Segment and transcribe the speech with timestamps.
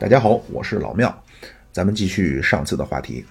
[0.00, 1.14] 大家好，我是老庙，
[1.72, 3.22] 咱们继续上次的话题。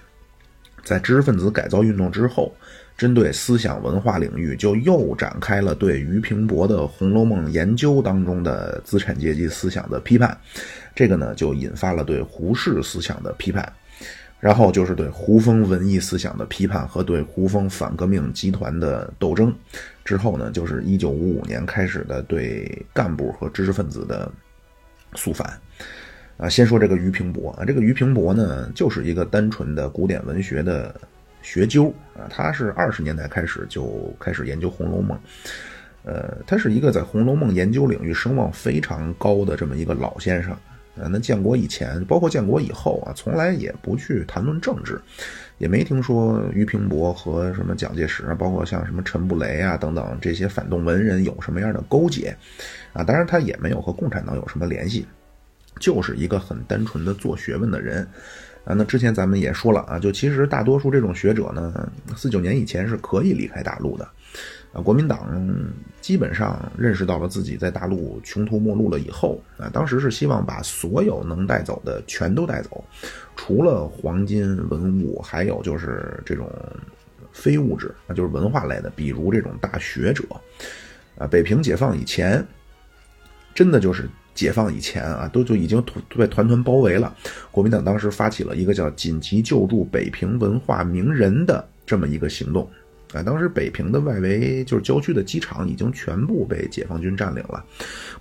[0.84, 2.54] 在知识分子改造运动之后，
[2.96, 10.38] 针对思想文化领域，就又展开了对俞平伯的《红楼梦》研究当中的资产阶级思想的批判。
[10.94, 13.72] 这个呢，就引发了对胡适思想的批判，
[14.38, 19.52] 然后就是对胡风文艺思想的批判和对胡风反革命集团的斗争。
[20.04, 24.30] 之后呢，就是一九五五年开始的对干部和知识分子的
[25.16, 25.60] 肃反。
[26.40, 30.98] 啊，先说这个俞平伯啊，这个俞平伯呢，就是一个单纯的古典文学的
[31.42, 35.18] 学究啊，他是二十年代开始就开始研究《红楼梦》，
[36.02, 40.52] 呃，他是一个在《红楼梦》研究领域声望非常高的这么一个老先生
[40.96, 41.08] 啊。
[41.10, 44.98] 那建国以前，包括建国以后啊，从来也不去谈论政治，
[45.58, 52.34] 也没听说俞平伯和什么蒋介石啊，包括像什么陈布雷啊等等这些反动文人有什么样的勾结
[52.94, 53.04] 啊？
[53.04, 55.06] 当然，他也没有和共产党有什么联系。
[55.78, 58.06] 就是一个很单纯的做学问的人，
[58.64, 64.04] 啊，那之前咱们也说了啊，就其实大多数这种学者呢，四九年以前是可以离开大陆的，
[64.72, 65.28] 啊，国民党
[66.00, 72.84] 基本上认识到了自己在大陆穷途末路了以后，啊，当时是希望把所有能带走的全都带走，
[73.34, 76.50] 除了黄金文物，还有就是这种
[77.32, 80.24] 非物质，啊，就是文化类的，比如这种大学者，
[81.16, 82.46] 啊，北平解放以前，
[83.54, 84.06] 真的就是。
[84.34, 85.82] 解放以前啊，都就已经
[86.16, 87.14] 被团团包围了。
[87.50, 92.66] 国民党当时发起了一个叫“紧急救助北平文化名人”的这么一个行动
[93.12, 93.22] 啊。
[93.22, 97.62] 当时北平的外围就是郊区的机场已经全部被解放军占领了。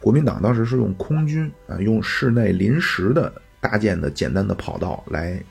[0.02, 5.42] 国民党当时是用空军啊，用室内临时的搭建的简单的跑道来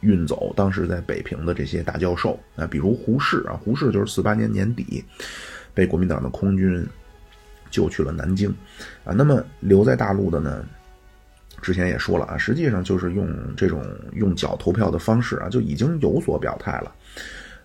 [0.00, 5.04] 运走当时在北平的这些大教授啊，比如胡适啊，胡适就是四八年年底
[5.72, 6.86] 被国民党的空军。
[7.76, 8.48] 就去了南京，
[9.04, 10.64] 啊，那么留在大陆的呢？
[11.60, 16.94] 之前也说了啊，实际上就是用这种用脚投票的方式啊，就已经有所表态了，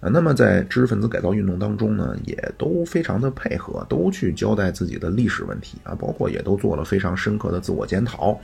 [0.02, 8.38] 啊，那么在知识分子改造运动当中呢，也都非常的配合，都去交代自己的历史问题啊，包括也都做了非常深刻的自我检讨，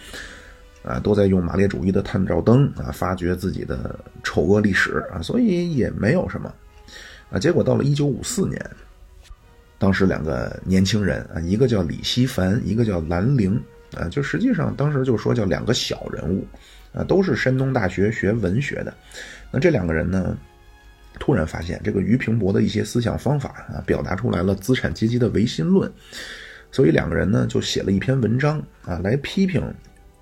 [0.84, 6.54] 啊，都在用马列主义的探照灯啊，发掘自己的丑恶历史啊，所以也没有什么，
[7.32, 8.64] 啊，结果到了一九五四年。
[9.80, 13.62] 当时两个年轻人啊，一个叫李希凡，一个叫兰陵
[13.96, 16.46] 啊，就实际上当时就说叫两个小人物
[16.94, 18.94] 啊，都是山东大学学文学的。
[19.52, 20.36] 那这两个人呢，
[21.20, 25.92] 突然发现这个俞平伯的一些思想方法啊，表达出来了资产阶级的唯心论，
[26.72, 29.62] 所以两个人呢就写了一篇文章啊，来批评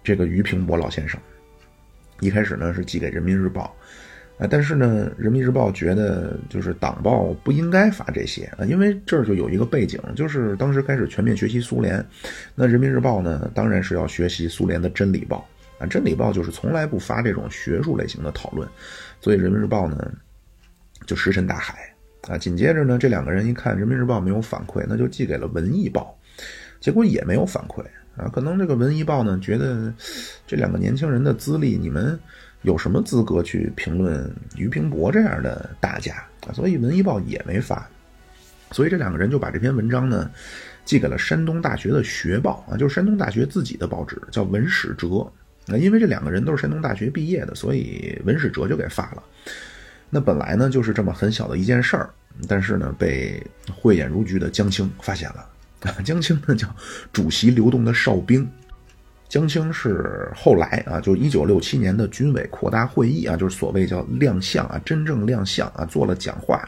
[0.03, 1.19] 这个俞平伯老先生。
[2.19, 3.75] 一开始呢是寄给《人民日报》。
[4.37, 12.05] 啊，但是呢，《人民日报》觉得就是党报不应该发这些啊，因为这儿就有一个背景，就是当时开始全面学习苏联，
[12.53, 15.47] 那《人民日报》呢，当然是要学习苏联的《真理报》
[15.81, 18.67] 啊，《真理报》就是从来不发这种学术类型的讨论，
[19.21, 20.11] 所以《人民日报》呢
[21.05, 21.89] 就石沉大海
[22.27, 22.37] 啊。
[22.37, 26.13] 紧接着呢，这两个人一看《人民日报》没有反馈，那就寄给了《文艺报》，
[26.81, 27.81] 结果也没有反馈
[28.17, 28.27] 啊。
[28.33, 29.93] 可能这个《文艺报》呢觉得
[30.45, 32.19] 这两个年轻人的资历，你们。
[32.65, 36.23] 有什么资格去评论俞平伯这样的大家？
[36.53, 37.89] 所以《文艺报》也没发，
[38.69, 40.29] 所以这两个人就把这篇文章呢
[40.83, 45.07] 寄给了山东大学的学报啊，就是山东大学自己的报纸，叫《文史哲》。
[45.65, 49.23] 那因为这两个人都是山东大学毕业的，所以《文史哲》就给发了。
[50.11, 52.09] 那本来呢就是这么很小的一件事儿，
[52.47, 53.41] 但是呢被
[53.73, 55.49] 慧眼如炬的江青发现了。
[56.03, 56.67] 江青呢叫
[57.11, 58.47] 主席流动的哨兵。
[59.27, 66.63] 江青是后来啊，就一九六七年的军委扩大会议啊，就是所谓叫亮相啊，真正亮相啊，做了讲话。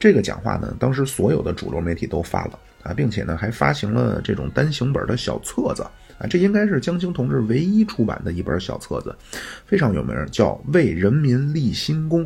[0.00, 5.82] 这个讲话呢，当时所有的主流媒体都发了啊，并且呢还发行了这种单行本的小册子
[6.18, 9.14] 啊，这应该是江青同志唯一出版的一本小册子，
[9.64, 12.24] 非常有名，叫《为人民立新功》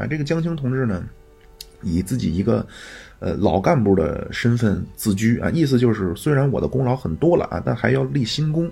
[0.00, 0.06] 啊。
[0.06, 1.02] 这个江青同志呢，
[1.82, 2.64] 以自己一个
[3.20, 8.70] 呃老干部的身份自居啊，意思就是虽然我的功劳很多了啊，但还要立新功。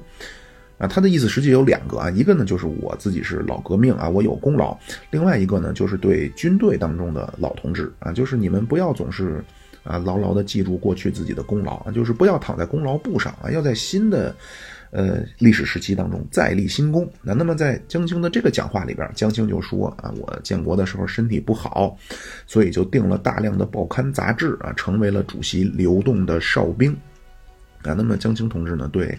[0.83, 4.77] 啊，他的意思实际有两个啊，一个呢就是我自己是老革命啊，我有功劳；
[5.13, 9.45] 另外一个呢就是对军队当中的老同志啊，就是你们不要总是
[9.85, 14.35] 啊牢牢的记住过去自己的功劳啊，就是不要躺在功劳簿上啊，要在新的
[14.91, 17.09] 呃历史时期当中再立新功。
[17.23, 21.97] 那那么在江青的这个讲话里边，江青就说啊，我建国的时候身体不好，
[22.45, 26.93] 所以就订了大量的报刊杂志啊，成为了主席流动的哨兵
[27.83, 27.95] 啊。
[27.97, 29.17] 那么江青同志呢，对。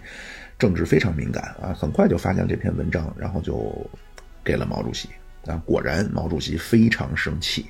[0.63, 3.75] 政治非常敏感啊，很快就发现这篇文章，然后就
[4.45, 5.09] 给了毛主席
[5.45, 5.61] 啊。
[5.65, 7.65] 果然，毛主席非常生气。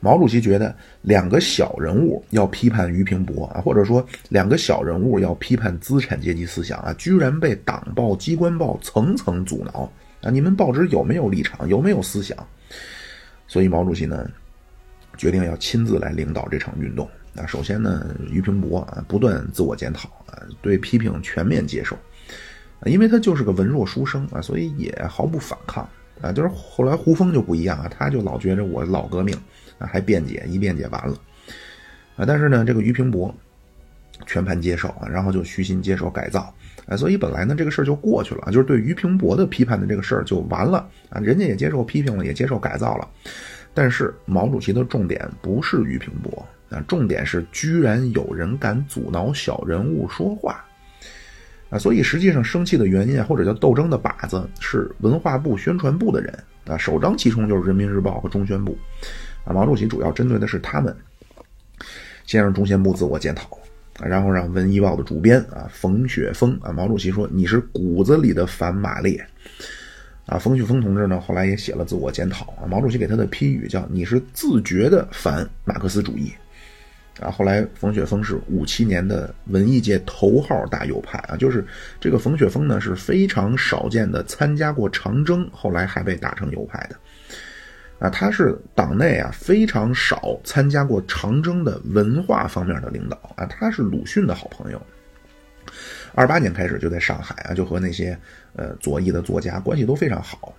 [0.00, 9.92] 毛主席觉得两个小人物要批判俞平伯啊，或者说两个小人物要批判资产阶级思想啊，居然被党报、机关报层层阻挠
[10.22, 10.30] 啊！
[10.30, 11.68] 你们报纸有没有立场？
[11.68, 12.34] 有没有思想？
[13.46, 14.26] 所以毛主席呢，
[15.18, 17.06] 决定要亲自来领导这场运动。
[17.36, 21.96] 啊，首先呢，俞平伯啊，不断自我检讨啊，对批评全面接受
[22.80, 25.88] 啊，因为他就是个文弱书生啊，所以也毫不反抗
[26.20, 26.32] 啊。
[26.32, 29.36] 就是后来胡风就不一样啊，他就老觉着我老革命。
[29.76, 31.18] 啊，还辩解，一辩解完了，
[32.14, 33.34] 啊，但是呢，这个俞平伯
[34.24, 36.54] 全盘接受啊，然后就虚心接受改造，
[36.86, 43.08] 啊，所以本来呢，这个事儿就过去了，就是对俞平伯的批判的这个事儿就完了啊，人家也接受批评了，也接受改造了，
[43.74, 50.64] 但是毛主席的重点不是俞平伯啊，重点是居然有人敢阻挠小人物说话，
[51.70, 56.36] 啊，所以实际上生气的原因或者叫斗争的靶子是文化部宣传部的人
[56.66, 58.76] 啊，首当其冲就是人民日报和中宣部。
[59.44, 60.96] 啊，毛主席主要针对的是他们，
[62.26, 63.58] 先让中宣部自我检讨，
[64.02, 69.22] 然后让文艺报的主编啊冯雪峰啊，毛主席说你是骨子里的反马列，
[70.24, 76.32] 啊，冯雪峰同志呢后来也写了自我检讨啊，毛主席给他的批语叫你是自觉的反马克思主义，
[77.20, 81.64] 啊，后来冯雪峰是五七年的文艺界头号大右派啊，就是
[82.00, 86.96] 这个冯雪峰呢是非常少见的参加过长征，后来还被打成右派的。
[88.00, 94.82] 啊，他是党内啊非常少参加过长征的文化方面的领导啊，他是鲁迅的好朋友。
[96.16, 98.18] 二八年开始就在上海啊，就和那些
[98.56, 100.52] 呃左翼的作家关系都非常好。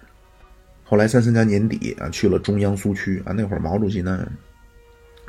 [0.85, 4.25] 后来三三年年底啊，去了中央苏区啊，那会儿毛主席呢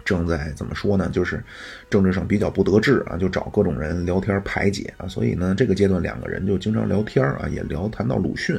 [0.06, 1.44] 正在怎么说呢，就是
[1.90, 8.58] 政治上比较不得志啊，就找各种人聊天排解啊，所以呢这个阶段两个人就经常聊天啊，也聊谈到鲁迅。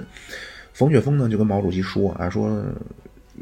[0.73, 2.63] 冯雪峰呢就跟毛主席说啊，说。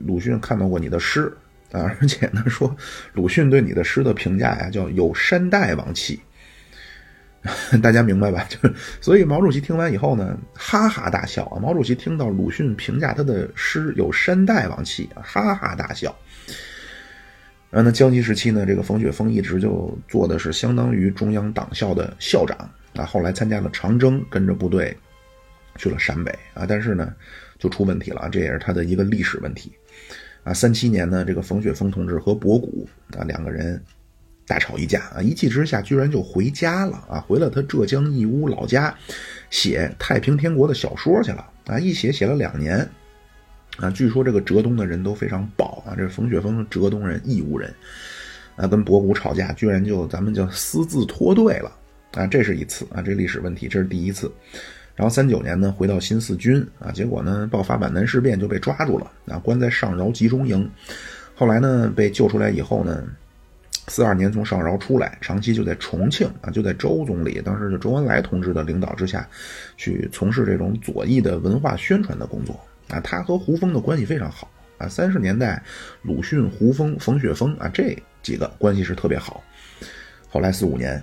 [0.06, 1.32] 鲁迅看到过你的诗
[1.72, 2.76] 啊，而且呢说
[3.14, 6.20] 鲁迅对你的诗的评价呀，叫有山大王气。
[7.82, 8.46] 大家明白吧？
[8.52, 8.58] 就
[9.00, 11.62] 所以毛主席听完以后呢，哈哈大笑啊。
[11.62, 16.14] 毛主席听到鲁迅评价他的诗有山大王气啊，哈哈大笑。
[17.76, 22.58] 然后呢，江西时期呢，这个冯雪峰一直就做的是相当于中央党校的校长
[22.94, 23.04] 啊。
[23.04, 24.96] 后来参加了长征，跟着部队
[25.76, 27.14] 去了陕北啊，但是呢，
[27.60, 29.74] 就出问题了，这也是他的一个历史问题。
[30.46, 32.88] 啊，三七年呢，这个冯雪峰同志和博古
[33.18, 33.84] 啊两个人
[34.48, 38.96] 大吵一架啊，一气之下居然就回家了啊，回了他浙江义乌老家，
[39.50, 42.90] 写《太平天国》的小说去了啊，一写写了两年
[43.78, 47.74] 啊，据说这个浙东的人都非常暴啊，这冯雪峰浙东人义乌人
[48.56, 51.72] 啊，跟博古吵架，居然就咱们叫私自脱队了
[52.14, 54.32] 啊，这是一次啊，这历史问题，这是第一次。
[54.96, 60.70] 然后三九年呢，回到新四军啊，结果呢，爆发皖南事变就被抓住了啊，关在上饶集中营。
[61.36, 63.04] 后来呢，被救出来以后呢，
[63.90, 69.28] 四二年从上饶出来，长期就在重庆啊，就在周总理当时是周恩来同志的领导之下，
[69.76, 72.58] 去从事这种左翼的文化宣传的工作
[72.90, 73.00] 啊。
[73.00, 74.88] 他和胡风的关系非常好啊。
[74.88, 75.62] 三十年代，
[76.02, 79.44] 鲁迅、胡风、冯雪峰啊这几个关系是特别好。
[80.30, 81.02] 后来四五年，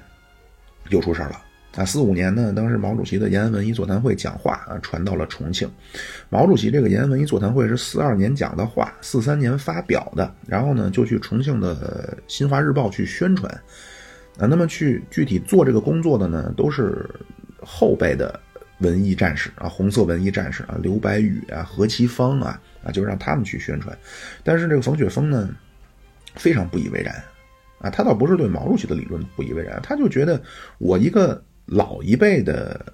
[0.91, 1.43] 又出事了。
[1.75, 5.67] 啊，四五年呢，当时毛主席的延安文艺座谈会讲话啊，传到了重庆。
[6.29, 13.51] 毛主席这个延安文艺座谈会是四二年讲的话，四三年发表的，然后呢就去重庆的新华日报去宣传。
[14.37, 17.09] 啊，那么去具体做这个工作的呢，都是
[17.65, 18.39] 后辈的
[18.83, 23.97] 文艺战士啊，红色文艺战士啊，刘白羽啊，何其芳啊，啊，就让他们去宣传。
[24.45, 25.49] 但是这个冯雪峰呢，
[26.35, 27.15] 非常不以为然
[27.79, 30.43] 啊，他倒不是对毛主席的理论不以为然，他就觉得
[30.77, 31.43] 我一个。
[31.65, 32.85] 老一辈的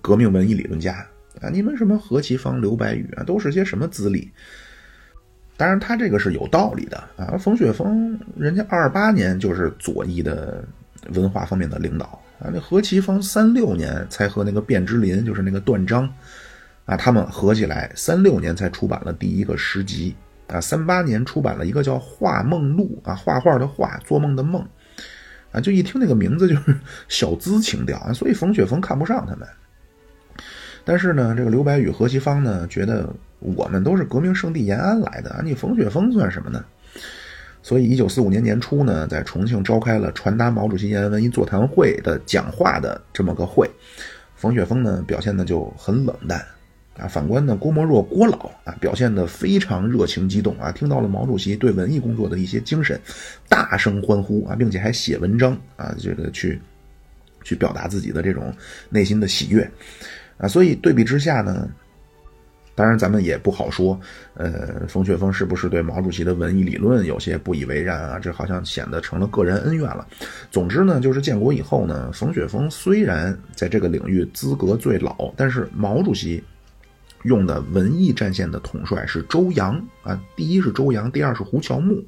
[0.00, 1.04] 革命文艺理论家
[1.40, 4.30] 啊，你们什么何其芳、刘白羽啊，都是些什么资历？
[5.56, 7.36] 当然，他这个是有道理的啊。
[7.36, 10.64] 冯雪峰人家二八年就是左翼的
[11.10, 12.06] 文化方面的领导
[12.38, 16.08] 啊，那何其芳三六年才和那个卞之琳，就是那个段章
[16.84, 20.14] 啊，他们合起来三六年才出版了第一个诗集
[20.48, 24.66] 啊，三八年出版了一个叫《画梦录》啊，画画的画，做梦的梦。
[25.50, 26.74] 啊，就一听那个名字就是
[27.08, 29.46] 小资情调啊，所以冯雪峰看不上他们。
[30.82, 36.64] 但是呢，这个刘白羽、何其芳呢，觉得我们都是革命圣地延安来的啊，你冯雪峰算什么呢？
[37.62, 43.70] 所以，一九四五年年初呢，在重庆召开了传达毛主席延安文艺座谈会的讲话的这么个会，
[44.34, 46.44] 冯雪峰呢表现的就很冷淡。
[46.98, 53.00] 啊，反观呢，郭沫若郭老啊，表现的非常热情激动啊，听到了毛主席对文艺工作的一些精神，
[53.48, 56.60] 大声欢呼啊，并且还写文章啊，这个去
[57.42, 58.52] 去表达自己的这种
[58.90, 59.66] 内心的喜悦
[60.36, 61.66] 啊，所以对比之下呢，
[62.74, 64.00] 当然，咱们也不好说，
[64.34, 68.18] 呃，冯雪峰是不是对毛主席的文艺理论有些不以为然啊？
[68.18, 70.06] 这好像显得成了个人恩怨了。
[70.50, 76.42] 总之呢，就是建国以后呢，冯雪峰虽然在这个领域资格最老，但是毛主席
[77.24, 82.02] 用的文艺战线的统帅是周扬啊，第一是周扬，第二是胡乔木。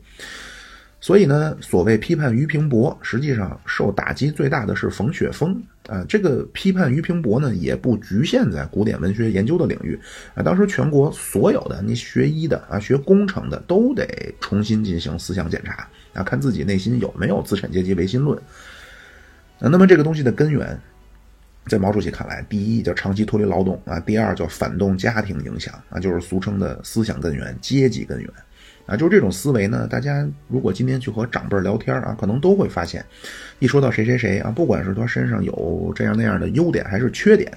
[1.04, 6.02] 所以呢，所谓批判俞平伯，实际上受打击最大的是冯雪峰啊。
[6.08, 10.00] 这个批判俞平伯呢，也不局限在古典文学研究的领域
[10.34, 10.42] 啊。
[10.42, 14.06] 当时全国所有的你学医的啊、学工程的，都得
[14.40, 18.38] 重新进行思想检查啊，看自己内心有没有资产阶级唯心论
[19.58, 19.68] 啊。
[19.68, 20.80] 那么这个东西的根源，
[21.66, 28.30] 在毛主席看来，第一叫长期脱离劳动啊，第二叫反动家庭影响啊，就是俗称的思想根源、阶级根源。
[28.86, 29.86] 啊，就是这种思维呢。
[29.88, 33.04] 大家如果今天去和长辈聊天啊，可能都会发现，
[33.58, 37.50] 一说到谁谁谁啊，不管是他身上有这样那样的优点还是缺点，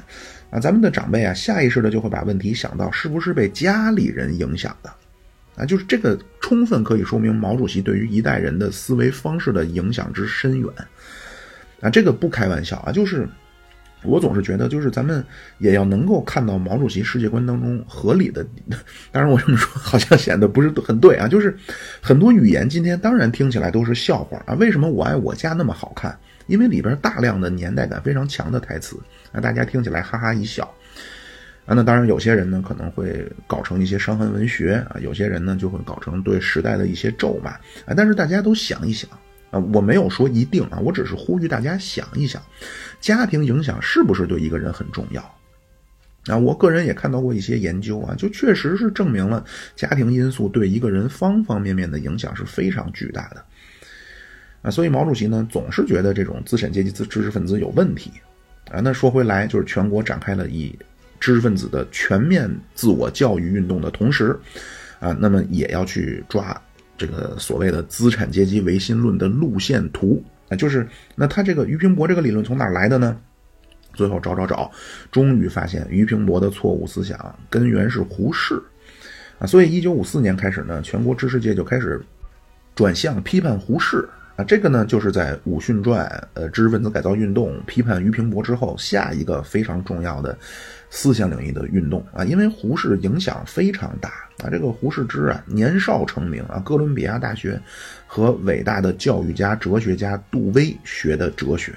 [0.49, 4.89] 啊，咱们的长辈啊，下意识的就会把问题想到是不是被家里人影响的，
[5.57, 10.69] 啊，就是这个充分可以说明毛主席对于一代人的思维方式的影响之深远，
[11.81, 13.27] 啊，这个不开玩笑啊，就是。
[14.07, 15.23] 我总是觉得，就是咱们
[15.57, 18.45] 也要能够看到毛主席世界观当中合理的。
[19.11, 21.27] 当然，我这么说好像显得不是很对啊。
[21.27, 21.55] 就是
[22.01, 24.53] 很多语言今天当然听起来都是笑话啊。
[24.55, 26.17] 为什么我爱我家那么好看？
[26.47, 28.97] 因为里边大量的年代感非常强的台词
[29.33, 30.63] 啊，大家听起来哈哈一笑
[31.65, 31.75] 啊。
[31.75, 37.93] 那当然，有些人呢可能会搞成一些伤痕文学啊，有些人呢就会搞成对时代的一些咒骂啊。
[37.97, 39.09] 但是大家都想一想。
[39.51, 42.41] 啊，我没有说一定啊，我只是呼吁大家想一想，
[42.99, 45.21] 家庭影响是不是对一个人很重要？
[46.27, 53.45] 啊，我个人也看到过一些研究啊，就确实是证明了家庭因素对一个人方方面面的影响是非常巨大的。
[54.63, 58.11] 啊，所以毛主席呢总是觉得这种资产阶级知知识分子有问题。
[58.69, 60.77] 啊，那说回来，就是全国展开了以
[61.21, 64.37] 知识分子的全面自我教育运动的同时，
[64.99, 66.61] 啊，那么也要去抓。
[66.97, 73.17] 这个所谓的资产阶级唯心论的路线图啊，就是那他这个俞平伯这个理论从哪来的呢？
[73.93, 74.69] 最后找找找，
[75.11, 78.61] 终于发现俞平伯的错误思想根源是胡适
[79.39, 81.99] 啊，所以一九五四年开始呢，全国知识界就开始
[82.75, 90.37] 转向批判胡适啊，这个呢就是在《武训传》呃知识分子改造运动批判俞平伯之后，下一个非常重要的。
[90.89, 94.09] 思想领域的运动啊，因为胡适影响非常大
[94.43, 94.49] 啊。
[94.49, 97.59] 这个胡适之啊，年少成名啊，哥伦比亚大学
[98.05, 101.73] 和伟大的教育家、哲学家杜威学的哲学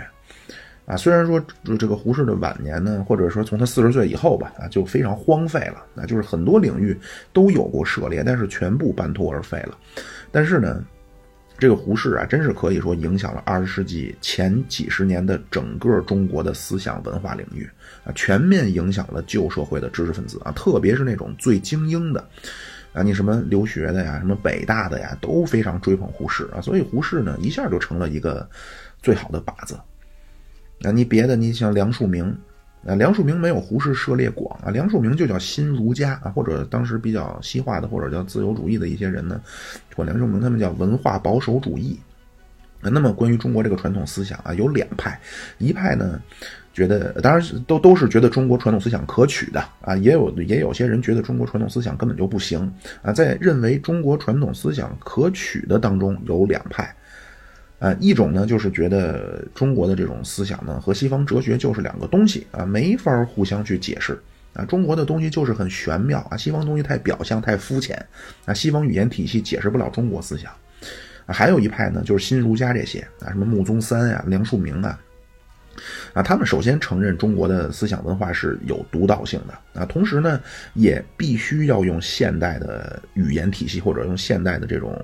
[0.87, 0.97] 啊。
[0.97, 1.45] 虽然说
[1.79, 6.99] 这个胡适的晚年呢，或者说从他四十岁以后吧，啊，就非常荒废了啊，就是很多领域
[7.33, 9.76] 都有过涉猎，但是全部半途而废了。
[10.31, 10.85] 但是呢。
[11.59, 17.69] 这个胡适啊，真是可以说影响了二十世纪前几十年的整个中国的思想文化领域
[18.04, 22.26] 啊，全面影响了旧社会的知识分子啊，特别是那种最精英的
[22.92, 28.49] 啊，你什么留学的呀，什么北大的呀，都非常追捧胡适啊，所以胡适呢，一下就成了一个
[29.02, 29.75] 最好的靶子。
[30.83, 32.35] 啊，你别的，你像梁漱溟。
[32.87, 39.38] 啊，梁漱溟没有胡适涉猎广啊，梁漱溟就叫新儒家啊，或者当时比较西化的，或者叫自由主义的一些人呢，
[39.95, 42.00] 管梁漱溟他们叫文化保守主义。
[42.80, 45.21] 那么关于中国这个传统思想啊，有两派，
[45.59, 46.19] 一派呢
[46.80, 52.72] 觉得，当然都都是觉得中国传统思想可取的啊，也有也有些人觉得中国传统思想根本就不行
[53.02, 56.94] 啊，在认为中国传统思想可取的当中有两派。
[57.80, 64.18] 啊，一种呢就是觉得中国的这种思想呢和西方哲学就是两个东西啊，没法互相去解释
[64.54, 64.64] 啊。
[64.64, 67.96] 中国的东西就是很玄妙啊，西方东西太表象太肤浅
[68.46, 70.50] 啊，西方语言体系解释不了中国思想。
[71.26, 74.99] 啊，还有一派呢就是新儒家这些啊，什么穆宗三呀、梁漱溟啊。
[76.12, 80.40] 啊，他们首先承认中国的思想文化是有独到性的啊，同时呢，
[80.74, 84.96] 也必须要用现代的语言体系或者用现代的这种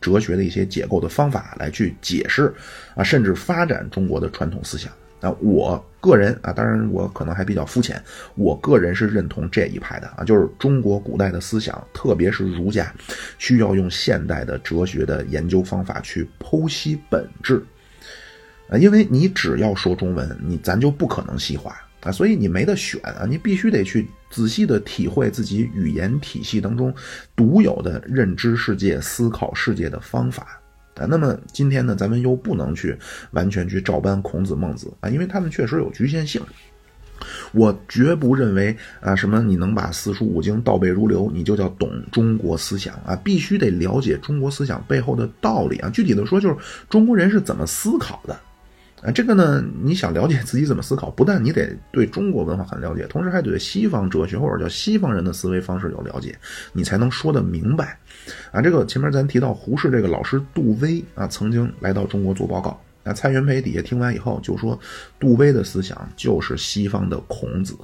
[0.00, 2.52] 哲学的一些解构的方法来去解释
[2.94, 5.30] 啊，甚至发展中国的传统思想啊。
[5.40, 8.02] 我个人啊，当然我可能还比较肤浅，
[8.34, 12.92] 我个人是认同这一派的啊，就是中国古代的思想，特别是儒家，
[13.38, 17.62] 需要用现代的哲学的研究方法去剖析本质。
[18.72, 26.92] 啊，因为你只要说中文，你咱就不可能西化啊，所以你没得选啊，你必须得去仔细的体会自己语言体系当中
[27.36, 30.58] 独有的认知世界、思考世界的方法
[30.94, 31.04] 啊。
[31.04, 32.96] 那么今天呢，咱们又不能去
[33.32, 36.40] 完全去照搬孔子、孟子啊，因为他们确实有局限性。
[37.52, 45.90] 我绝不认为啊，什么你能把四书五经倒背如流，你就叫懂中国思想啊，必须得了解中国思想背后的道理啊。
[45.90, 46.56] 具体的说，就是
[46.88, 48.36] 中国人是怎么思考的。
[49.02, 56.38] 啊，这个呢，你想了解自己怎么思考，不但你得对中国文化很了解，同时还得对西方哲学或者叫西方人的思维方式有了解，
[56.72, 57.98] 你才能说得明白。
[58.52, 62.80] 啊，这个前面咱提到胡适这个老师杜威啊，曾经来到中国做报告。
[63.02, 64.78] 那蔡元培底下听完以后就说，
[65.18, 67.74] 杜威的思想就是西方的孔子。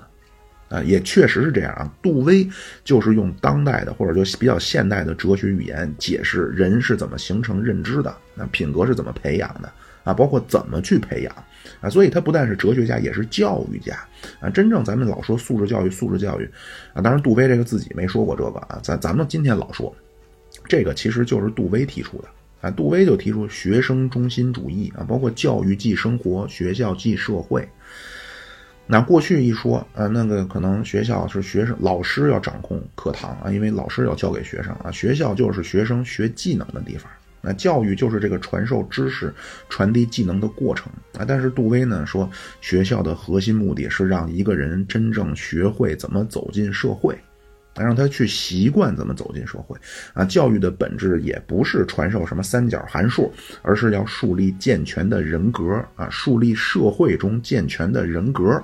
[0.68, 1.90] 啊，也确实是这样啊。
[2.02, 2.46] 杜威
[2.84, 9.72] 就是用当代的或者就比较现代的哲学语言解释人是怎么形成认知的，那品格是怎么培养的。
[10.08, 11.34] 啊，包括怎么去培养
[11.82, 13.94] 啊，所以他不但是哲学家，也是教育家
[14.40, 14.48] 啊。
[14.48, 16.50] 真正咱们老说素质教育，素质教育
[16.94, 19.94] 啊，当然杜威这个自己没说过这个啊，咱咱们今天老说，
[20.66, 22.28] 这个其实就是杜威提出的
[22.62, 22.70] 啊。
[22.70, 27.68] 杜威就提出学生中心主义啊，包括教育即生活，学校即社会。
[28.86, 37.12] 那过去一说啊，那个可能学校是学生老师要掌控课堂啊，因为老师要教给学生啊，学校就是学生学技能的地方。
[37.48, 39.32] 那教育就是这个传授知识、
[39.70, 41.24] 传递技能的过程啊。
[41.26, 42.28] 但是杜威呢说，
[42.60, 47.18] 学校的核心目的是让一个人真正学会怎么走进社会，
[47.74, 49.74] 让他去习惯怎么走进社会
[50.12, 50.26] 啊。
[50.26, 58.62] 教育的本质也不是传授什么三角函数，而是要树立健全的人格啊，树立社会中健全的人格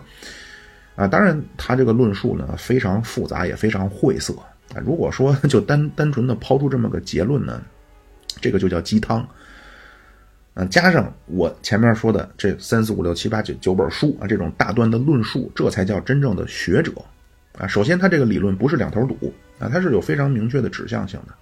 [0.94, 1.06] 啊。
[1.06, 4.34] 当然，他这个论述呢非常复杂，也非常晦涩
[4.74, 4.82] 啊。
[4.84, 7.62] 如果说 就单单纯的抛出这么个结论呢？
[8.40, 9.26] 这个就叫鸡汤，
[10.54, 16.92] 嗯，加上我前面说的这三四五六七八九九本书啊，这种大段的论述，这才叫真正的学者
[17.58, 17.66] 啊。
[17.66, 21.34] 首先，他这个理论不是两头堵啊，他是有非常明确的指向性的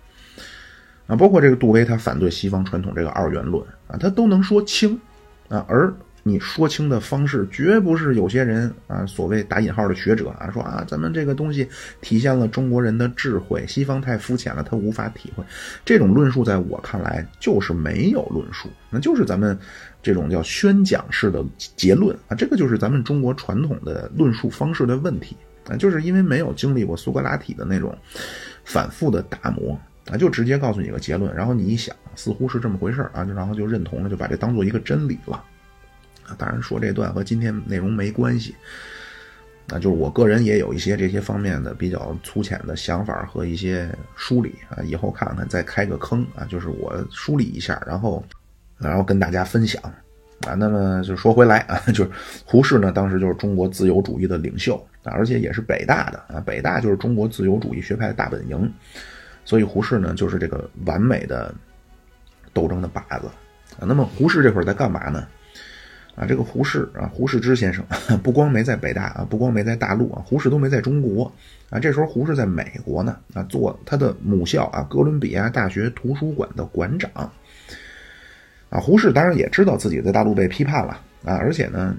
[1.07, 1.17] 啊。
[1.17, 5.01] 包括这个杜威，他反对西方传统这个二元论啊，他都能说清
[5.49, 5.93] 啊，而。
[6.25, 11.69] 你说清的方式绝不是有些人啊，所谓打引号的学者啊，说啊，咱们这个东西
[12.01, 15.45] 体现了中国人的智慧，西方太肤浅了，他无法体会。
[15.85, 19.59] 这种论述在我看来就是没有论述，那就是咱们
[20.01, 25.37] 这种叫宣讲式的结论啊，这个就是咱们中国传统的论述方式的问题
[25.69, 27.93] 啊，就是因为没有经历过苏格拉底的那种
[28.65, 29.77] 反复的打磨
[30.09, 35.43] 啊，就直接告诉你个结论，然后你一想，似乎是这么回事啊，然后就认同了，就把这当做一个真理了。
[36.39, 38.55] 当然说这段和今天内容没关系，
[39.69, 48.25] 那就是我个人也有一些这些方面的比较粗浅的想法和一些梳理啊，以后看看再开个坑啊，就是我梳理一下，然后
[48.79, 49.83] 然后跟大家分享
[50.45, 50.55] 啊。
[50.55, 52.11] 那么就说回来啊， 就是
[52.45, 58.71] 胡适呢，当时就是中国自由主义的领袖啊，而且也是北大的啊，北大就是中国自由主义学派的大本营，
[59.45, 61.55] 所以胡适呢就是这个完美的
[62.53, 63.29] 斗争的靶子
[63.79, 63.87] 啊。
[63.87, 65.25] 那么胡适这会儿在干嘛呢？
[66.15, 67.83] 啊，这个胡适啊，胡适之先生
[68.23, 71.33] 不光没在北大啊，不光没在大陆啊，胡适都没在中国
[71.71, 71.79] 啊。
[71.79, 77.33] 这时候胡适在美国呢啊，做他的母校啊哥伦比亚大学图书馆的馆长啊。
[78.81, 80.93] 胡适当然也知道自己在大陆被批判了
[81.25, 81.97] 啊，而且呢，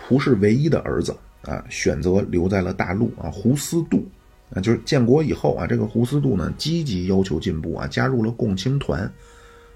[0.00, 4.06] 胡适唯一的儿子啊选择留在了大陆啊，胡思杜
[4.54, 9.02] 啊，就是建国以后啊，这个胡思杜呢积极要求进步啊，加入了共青团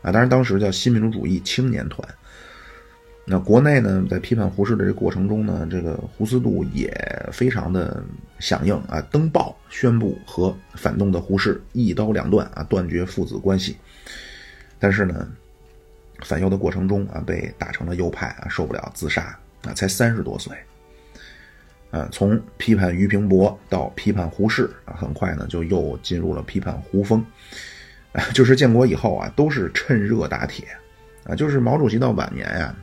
[0.02, 2.08] 啊，当然当时叫新民主主义青年团。
[3.26, 6.92] 那国内呢，在批判胡适的这过程中呢，这个胡思度也
[7.30, 8.02] 非常的
[8.40, 13.76] 响应啊，登报宣布和反动的胡适一刀两断啊，断绝父子关系。
[14.80, 15.30] 但是呢，
[16.24, 20.56] 反右的过程中啊，被打成了右派啊，受不了自杀啊，才三十多岁
[21.92, 27.24] 啊，从批判俞平伯到批判胡适啊，很快呢就又进入了批判胡风
[28.12, 30.66] 啊，就是建国以后啊，都是趁热打铁
[31.24, 32.74] 啊，就是毛主席到晚年呀。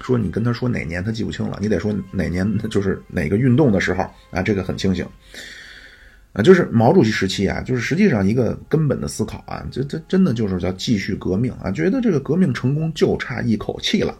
[0.00, 5.06] 说你跟他说哪年他记不清了，你得说哪年就是哪个运动的时候啊，这个很清醒。
[6.32, 14.16] 啊，就是毛主席时期啊，就是实际上一个根本的思考啊，这这真的就是叫继续革命啊，觉得这个革命成功就差一口气了。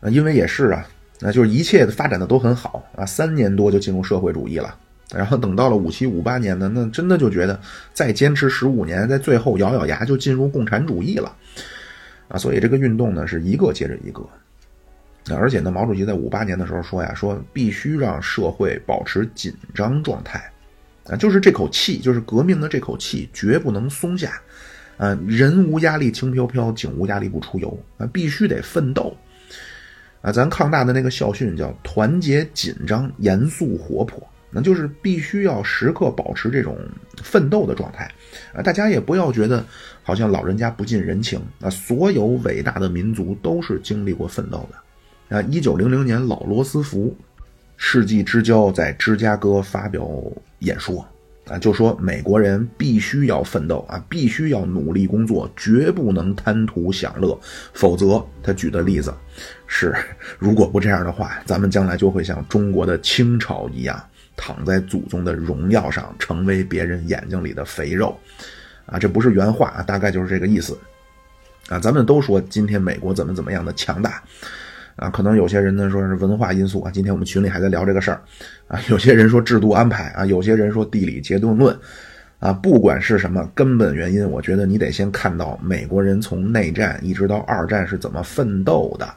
[0.00, 0.86] 啊，因为也是啊，
[1.18, 4.72] 那就是一切发展的都很好啊，三年多就进入社会主义了，
[5.12, 7.60] 然后等到了五七五八年呢，那真的就觉得
[7.92, 11.34] 再坚持十五年，在最后咬咬牙就进入共产主义了。
[12.28, 14.24] 啊，所以这个运动呢是一个接着一个。
[15.36, 20.50] 而且呢，毛主席在五八年的时候说呀，说必须让社会保持紧张状态，
[21.04, 24.40] 啊，就是这口气，就是革命的这口气，绝不能松下，
[24.96, 29.16] 啊，人无压力轻飘飘，井无压力不出油，啊，必须得奋斗，
[30.22, 36.78] 啊，咱抗大的那个校训叫团结、紧张、严肃、活泼，那就是必须要时刻保持这种
[37.22, 38.10] 奋斗的状态，
[38.54, 39.64] 啊，大家也不要觉得
[40.02, 44.78] 好像老人家不近人情，啊，所有伟大的民族都是经历过奋斗的。
[45.28, 47.14] 啊，一九零零年，老罗斯福
[47.76, 50.08] 世纪之交在芝加哥发表
[50.60, 51.06] 演说，
[51.46, 57.38] 啊，就说美国人必须要奋斗啊，必须要努力工作，绝不能贪图享乐，
[57.74, 59.12] 否则他举的例子
[59.66, 59.94] 是，
[60.38, 64.02] 如果不这样的话，咱们将来就会像中国的清朝一样，
[64.34, 68.18] 躺在祖宗的荣耀上，成为别人眼睛里的肥肉，
[68.86, 70.78] 啊，这不是原话啊，大概就是这个意思，
[71.68, 74.22] 啊，咱们都说今天美国怎么怎么样的强大。
[74.98, 78.20] 啊，可能有些人呢说是文化因素啊，今天我们群里还在聊这个事儿，
[78.66, 81.78] 啊，有些人说制度安排啊，有些人说地理结构论，
[82.40, 89.08] 啊，不管是什么根本原因，我觉得你得先看到美国人从内战一直到二战是怎么奋斗的，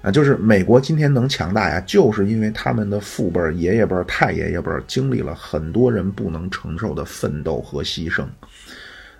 [0.00, 8.24] 啊，就是美国今天能强大呀，就是因为他们的父辈、爷爷辈、太爷爷辈经历了很多人不能承受的奋斗和牺牲。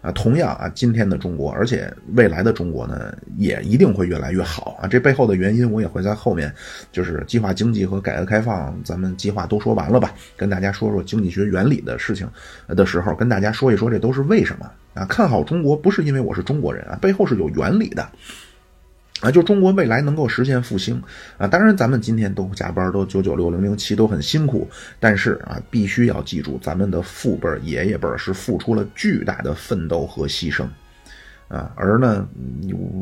[0.03, 4.89] 啊，同样啊，今天的中国，而且未来的中国呢，也一定会越来越好啊。
[4.89, 6.53] 这背后的原因，我也会在后面，
[6.91, 12.27] 就是计划经济和改革开放，咱们计划都说完了吧，跟大家说说经济学原理的事情
[12.69, 15.05] 的时候，跟大家说一说这都是为什么啊？
[15.05, 18.09] 看好中国不是因为我是中国人啊，背后是有原理的。
[19.21, 21.03] 啊，就中国未来能够实现复兴
[21.37, 21.47] 啊！
[21.47, 24.67] 当然，咱们今天都加班，都九九六零零七，都很辛苦。
[24.99, 30.67] 但是啊，必须要记住，咱们的父辈、爷爷辈是付出了巨大的奋斗和牺牲
[31.49, 31.71] 啊。
[31.77, 32.27] 而呢，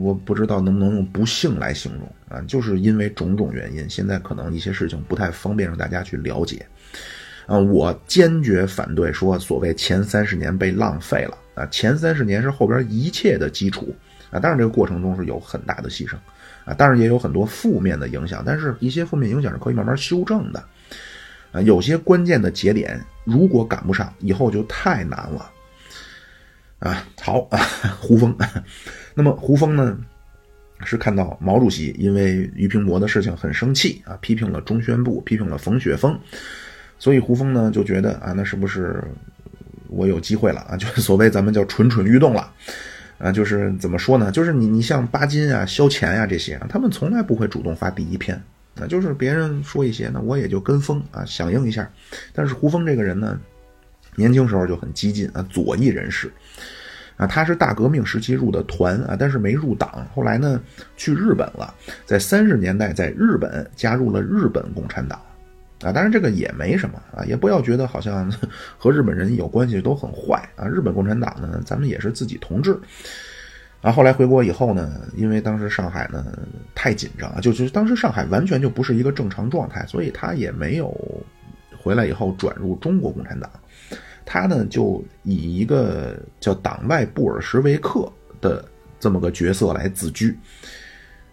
[0.02, 6.66] 我不知道能不能用不幸来形容啊，就是因为种种原因，现在可能一些事情不太方便让大家去了解
[7.46, 7.56] 啊。
[7.56, 11.64] 我坚决反对说所谓前三十年被浪费了啊！
[11.66, 13.94] 前三十年是后边一切的基础。
[14.30, 16.14] 啊，当然这个过程中是有很大的牺牲，
[16.64, 20.62] 啊，当然也有很多负面的影响，但是一些负面影响是可以慢慢修正的，
[21.52, 25.50] 啊，有些关键的节点如果赶不上，以后就太难了，
[26.80, 27.48] 啊，好，
[27.98, 28.36] 胡风，
[29.14, 29.98] 那么胡风呢，
[30.84, 36.18] 是看到毛主席因为俞平伯的事情很生气啊，批评了中宣部，批评了冯雪峰，
[36.98, 39.02] 所以胡风呢就觉得啊，那是不是
[39.88, 40.76] 我有机会了啊？
[40.76, 42.52] 就是所谓咱们叫蠢蠢欲动了。
[43.18, 44.30] 啊，就是怎么说呢？
[44.30, 48.40] 就是你，你像巴金啊、萧乾呀这些啊，他们从来不会主动发第一篇，
[48.80, 51.90] 啊，就是别人说一些呢，我也就跟风啊，响应一下。
[52.32, 53.38] 但是胡风这个人呢，
[54.14, 56.30] 年轻时候就很激进啊，左翼人士，
[57.16, 60.60] 啊，他是大革命时期入的团啊，但是没入党，后来呢
[60.96, 61.74] 去日本了，
[62.06, 65.20] 在三十年代在日本加入了日本共产党。
[65.82, 68.30] 啊，当然这个也没什么啊，也不要觉得好像
[68.76, 70.66] 和日本人有关系都很坏啊。
[70.66, 72.78] 日本共产党呢，咱们也是自己同志。
[73.80, 76.36] 啊，后来回国以后呢，因为当时上海呢
[76.74, 80.92] 太紧张啊，就就当时上海完全就不是一个正常状态，所以他也没有
[81.80, 83.48] 回来以后转入中国共产党，
[84.26, 88.10] 他呢就以一个叫党外布尔什维克
[88.40, 88.64] 的
[88.98, 90.36] 这么个角色来自居。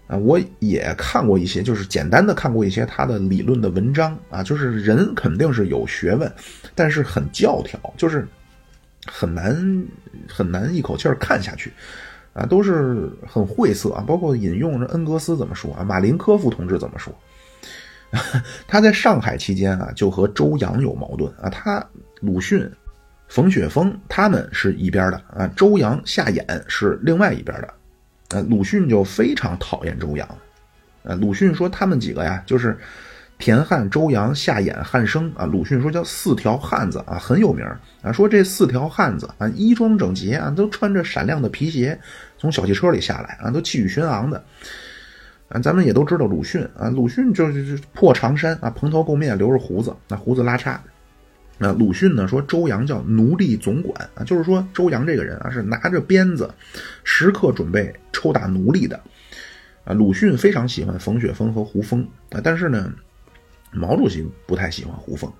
[0.07, 6.31] 啊，我也看过一些，就是简单的看过一些他的理论的文章啊，就是人肯定是有学问，
[6.75, 8.27] 但是很教条，就是
[9.07, 9.85] 很难
[10.29, 11.73] 很难一口气儿看下去，
[12.33, 14.03] 啊，都是很晦涩啊。
[14.05, 17.11] 包括引用恩格斯怎么说啊，马林科夫同志怎么说，
[18.67, 21.83] 他在上海期间啊，就和周扬有矛盾啊，他
[22.21, 22.69] 鲁迅、
[23.27, 27.73] 冯雪峰他们是一边的啊，周扬、夏衍是另外一边的。
[28.35, 30.27] 呃，鲁迅就非常讨厌周扬，
[31.03, 32.77] 呃，鲁迅说他们几个呀，就是
[33.37, 35.45] 田汉、周扬、夏衍、汉生啊。
[35.45, 37.65] 鲁迅说叫四条汉子啊，很有名
[38.01, 38.11] 啊。
[38.11, 41.97] 说这四条汉子啊，衣装整洁啊，都穿着闪亮的皮鞋，
[42.37, 44.43] 从小汽车里下来啊，都气宇轩昂的。
[45.47, 50.77] 啊，咱们也都知道鲁迅啊，鲁迅就是破长衫啊，蓬头垢面，留着胡子，那胡子拉碴。
[51.57, 56.49] 那鲁迅呢说周扬叫奴隶总管啊，就是说周扬这个人啊是拿着鞭子，
[57.03, 58.99] 时刻准备抽打奴隶的。
[59.85, 62.91] 啊，鲁迅非常喜欢冯雪峰和胡风啊，但是呢，
[63.71, 65.31] 毛主席不太喜欢胡风。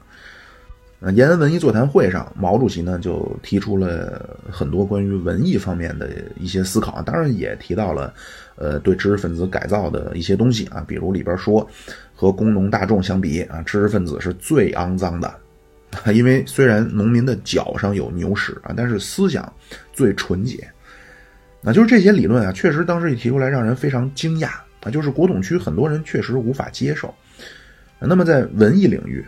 [1.02, 8.14] 啊，延安文艺座谈会上，毛主席呢就提出了很多关于文艺方面的一些思考，当然也提到了，
[8.56, 11.68] 呃，对知识分子改造的一些东西啊，比如里边说，
[12.16, 15.36] 和工农大众相比啊，知识分子是最肮脏的。
[16.14, 19.52] 因为虽然农民的脚上有牛屎啊，但是思想
[19.94, 20.68] 最纯洁。
[21.62, 24.50] 那就是这些理论啊，确实当时一提出来让人非常惊讶
[24.82, 27.14] 啊，就是国统区很多人确实无法接受。
[28.00, 29.26] 那么在文艺领域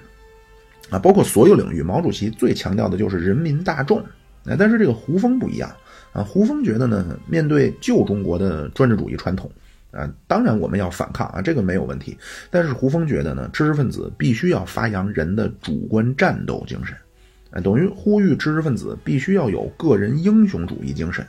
[0.89, 3.99] 啊，包括所有领域，毛主席最强调的就是人民大众。
[4.45, 5.69] 啊，但是这个胡风不一样
[6.13, 9.51] 啊，胡风觉得呢，面对旧中国的专制主义传统。
[9.91, 12.17] 啊，当然我们要反抗啊，这个没有问题。
[12.51, 16.95] 但是胡风觉得呢，知识分子必须要发扬人的主观战斗精神，
[17.51, 21.25] 啊，等于呼吁知识分子必须要有个人英雄主义精神。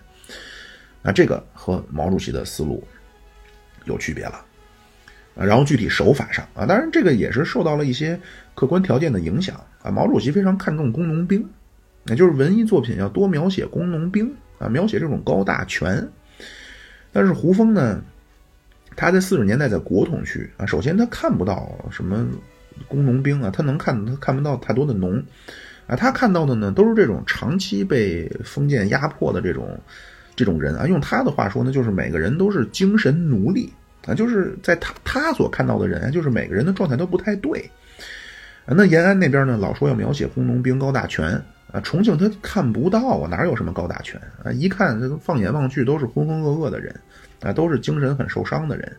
[1.02, 2.82] 啊，这个和毛主席的思路
[3.84, 4.44] 有区别了。
[5.36, 8.20] 啊，然后具体手法上啊，当然这个也是受到了一些
[8.56, 9.90] 客观条件的影响啊。
[9.90, 11.48] 毛主席非常看重工农兵
[12.06, 16.06] 也就是文艺作品要多描写工农兵啊，描写这种高大全。
[17.12, 18.02] 但是胡风呢，
[19.00, 22.26] 他在四十年代在国统区啊，首先他看不到什么
[22.88, 25.22] 工农兵啊，他能看他看不到太多的农
[25.86, 29.78] 啊，他看到的呢都是这种长期被封建压迫的这种
[30.34, 30.84] 这种人啊。
[30.88, 33.72] 用他的话说呢，就是每个人都是精神奴隶
[34.04, 37.70] 啊，就是在他他所看到的人啊，就是每个人的状态都不太对。
[38.66, 41.40] 那延安那边呢，老说要描写工农兵高大全。
[41.70, 44.50] 啊，重庆他看不到啊，哪有什么高大全啊？
[44.50, 46.98] 一看，放眼望去都是浑浑噩噩的人，
[47.40, 48.96] 啊，都是精神很受伤的人，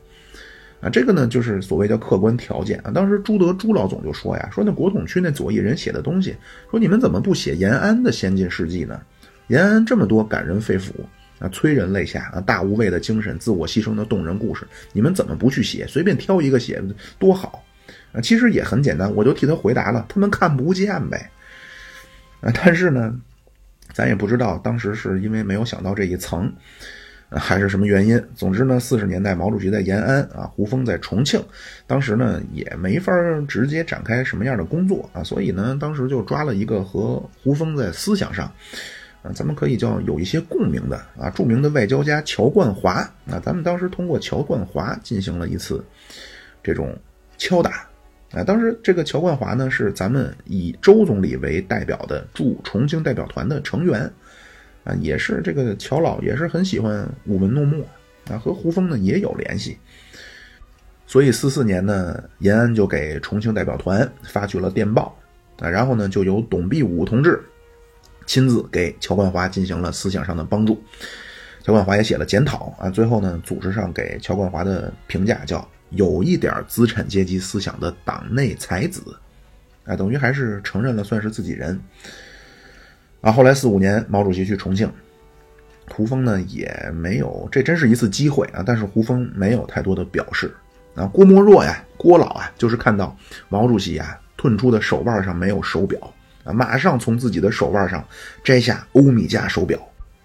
[0.82, 2.91] 啊，这个呢就是所谓叫客观条件啊。
[2.91, 6.36] 当时朱德朱老总就说呀，说那国统区那左翼人写的东西，
[6.71, 9.02] 说你们怎么不写延安的先进事迹呢？
[9.47, 10.91] 延安这么多感人肺腑
[11.39, 15.88] 啊、催人泪下啊、大无畏的精神、自我牺牲的动人故事，你们怎么不去写？
[15.88, 16.84] 随便挑一个写
[17.17, 17.63] 多好
[18.12, 18.21] 啊！
[18.21, 21.32] 其实也很简单，我就替他回答了，他们看不见呗。
[22.41, 23.15] 啊，但是呢，
[23.93, 26.52] 咱也不知道当时是因为没有想到这一层，
[27.31, 28.21] 还是什么原因。
[28.35, 31.43] 总之呢，四十年代毛主席在延安啊，胡风在重庆，
[31.85, 33.13] 当时呢也没法
[33.47, 38.51] 直接展开什么样的工作啊，所以呢，当时就抓了一个和胡风在思想上，
[39.21, 42.93] 啊，咱们可以叫有一些共鸣的啊，著名的外交家乔冠华
[43.29, 45.83] 啊，咱们当时通过乔冠华进行了一次
[46.63, 46.97] 这种
[47.37, 47.87] 敲打。
[48.31, 54.07] 啊，当时这个乔冠华呢，是咱们以周总理为代表的驻重庆代表团的成员，
[54.83, 57.85] 啊，也是这个乔老也是很喜欢舞文弄墨，
[58.29, 59.77] 啊，和胡风呢也有联系，
[61.05, 65.17] 所以四四年呢，延安就给重庆代表团发去了电报，
[65.59, 67.41] 啊，然后呢，就由董必武同志
[68.25, 70.81] 亲自给乔冠华进行了思想上的帮助，
[71.63, 75.67] 乔冠华也写了检讨，啊，最后呢，组织上给乔冠华的评价叫。
[75.93, 79.01] 有一点资产阶级思想的党内才子，
[79.85, 81.81] 啊，等于还是承认了，算是自己人。
[83.21, 84.89] 啊，后来四五年，毛主席去重庆，
[85.91, 88.63] 胡风呢也没有，这真是一次机会啊！
[88.65, 90.53] 但是胡风没有太多的表示。
[90.95, 93.15] 啊，郭沫若呀，郭老啊，就是看到
[93.47, 95.99] 毛主席啊褪出的手腕上没有手表，
[96.43, 98.05] 啊，马上从自己的手腕上
[98.43, 99.79] 摘下欧米茄手表，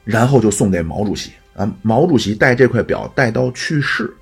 [0.05, 1.33] 然后就送给毛主席。
[1.55, 4.13] 啊，毛主席戴这块表戴到去世。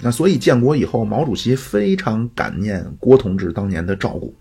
[0.00, 4.34] 那所以建国以后，毛主席非常感念郭同志当年的照顾，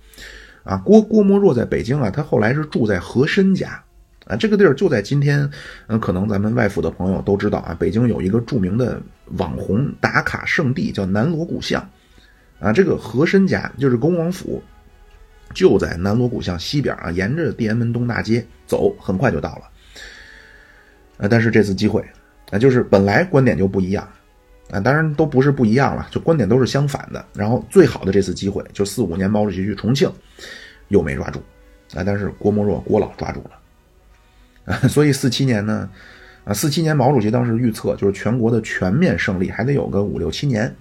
[0.67, 3.81] 啊，郭郭沫若在北京啊，他后来是住在和珅家，
[4.25, 5.49] 啊，这个地儿就在今天，
[5.87, 9.01] 嗯，可能咱们外府的朋友都知道啊，北京有一个著名的
[9.37, 11.89] 网红打卡圣地叫南锣鼓巷，
[12.59, 14.61] 啊，这个和珅家就是恭王府，
[15.53, 19.61] 就在南锣鼓巷西边啊，沿着地安门东大街走，很快就到了，
[21.15, 22.03] 啊，但是这次机会，
[22.51, 24.05] 啊，就是本来观点就不一样。
[24.69, 27.25] 啊，当然都不是不一样了，就观点都是相反的。
[27.33, 30.11] 然后最好的这次机会，就四五年毛主席去重庆，
[30.89, 31.39] 又没抓住，
[31.95, 35.89] 啊，但是郭沫若郭老抓住了，啊， 所以四七年呢，
[36.43, 40.75] 啊，四七年毛主席当时预测就是全国的全面胜利还得有个五六七年，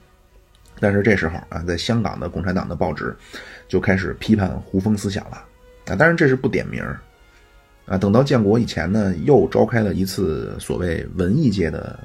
[0.80, 3.14] 但是这时候啊，在香港的共产党的报纸
[3.68, 5.36] 就开始批判胡风思想了，
[5.86, 6.82] 啊，当然这是不点名
[7.84, 11.96] 啊，等到建国以前呢，又召开了一次所谓文艺界的。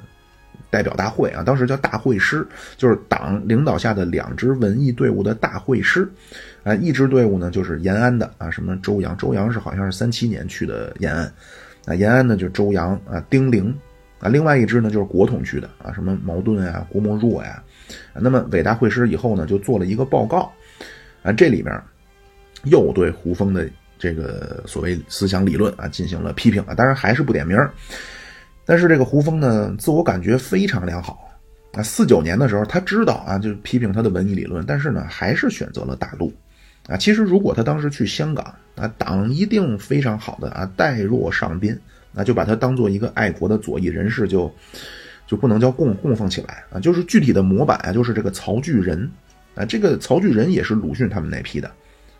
[0.72, 2.46] 代表大会啊，当时叫大会师，
[2.78, 6.10] 就是党领导下的两支文艺队伍的大会师，
[6.64, 11.30] 啊，一支队伍呢就是延安的啊，什么周扬，周扬是好像是三七年去的延安，
[11.84, 13.76] 啊，延安呢就是周扬啊，丁玲，
[14.18, 17.62] 啊，另外一支呢就是国统区的啊，什么茅盾啊、郭沫若呀，
[18.14, 20.50] 那么伟大会师以后呢，就做了一个报告，
[21.22, 21.78] 啊，这里面
[22.64, 27.58] 又对胡风的这个所谓思想理论啊进行了批评啊，当然还是不点名。
[28.64, 31.28] 但是这个胡风呢，自我感觉非常良好
[31.72, 31.82] 啊。
[31.82, 36.32] 四九年的时候，他知道啊，就批评他的文艺理论，但是呢，还是选择了大陆
[36.86, 36.96] 啊。
[36.96, 41.76] 其实如果他当时去香港啊，党一定非常好的啊，待若上宾
[42.14, 44.52] 啊，就把他当做一个爱国的左翼人士，就
[45.26, 46.78] 就不能叫供供奉起来啊。
[46.78, 49.10] 就是具体的模板啊，就是这个曹巨仁
[49.56, 51.68] 啊，这个曹巨仁也是鲁迅他们那批的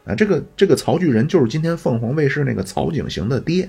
[0.05, 0.15] 啊。
[0.15, 3.69] 这个这个曹巨仁就是今天凤凰卫视那个曹景行的爹。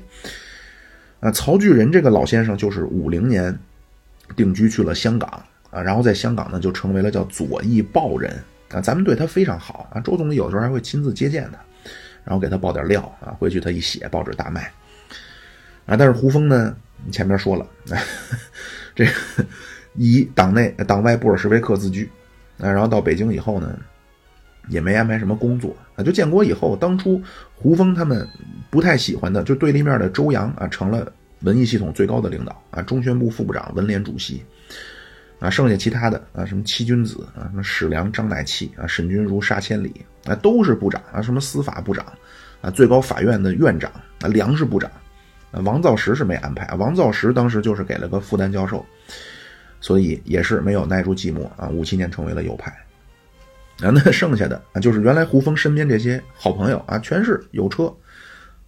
[1.24, 3.58] 啊，曹巨仁这个老先生就是五零年
[4.36, 8.30] 定居去了香港啊，然后在香港呢就成为了叫左翼报人
[8.70, 11.58] 啊，咱们对他非常好啊，周总理有时候还会亲自接见他，
[12.26, 14.70] 然后给他报点料啊，回去他一写报纸大卖
[15.86, 15.96] 啊。
[15.96, 16.76] 但是胡风呢，
[17.10, 17.66] 前面说了，
[18.94, 19.12] 这个
[19.96, 22.10] 以党内党外布尔什维克自居
[22.60, 23.80] 啊，然后到北京以后呢，
[24.70, 27.22] 也没安排什么工作啊，就建国以后，当初
[27.56, 28.28] 胡风他们。
[28.70, 34.44] 不太喜欢的就对立面的周扬啊，成了文艺系统最高的领导啊，中宣部副部长、文联主席
[35.38, 42.04] 啊，剩下其他的啊，什么七君子啊，什么史良、张乃器啊，沈钧儒、沙千里啊，都是部长啊，什么司法部长
[42.62, 44.90] 啊，最高法院的院长啊，粮食部长
[45.52, 48.84] 啊，王造时是没安排啊，王造时当时就是给了个复旦教授，
[49.80, 52.76] 所以也是没有耐住寂寞啊，五七年成为了右派。
[53.84, 57.94] 啊，那剩下的啊，就是原来胡风身边这些好朋友啊，全是有车，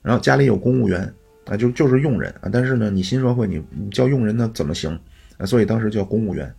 [0.02, 1.02] 然后家里有公务员
[1.46, 2.50] 啊，就就是佣人啊。
[2.52, 5.00] 但是呢，你新社会你叫佣人那怎么行？
[5.46, 6.54] 所以当时叫公务员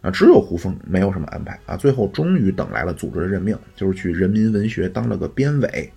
[0.00, 1.76] 啊，只有胡风没有什么安排啊。
[1.76, 5.92] 最后终于等来了组织的任命，就是去人民文学当了个编委。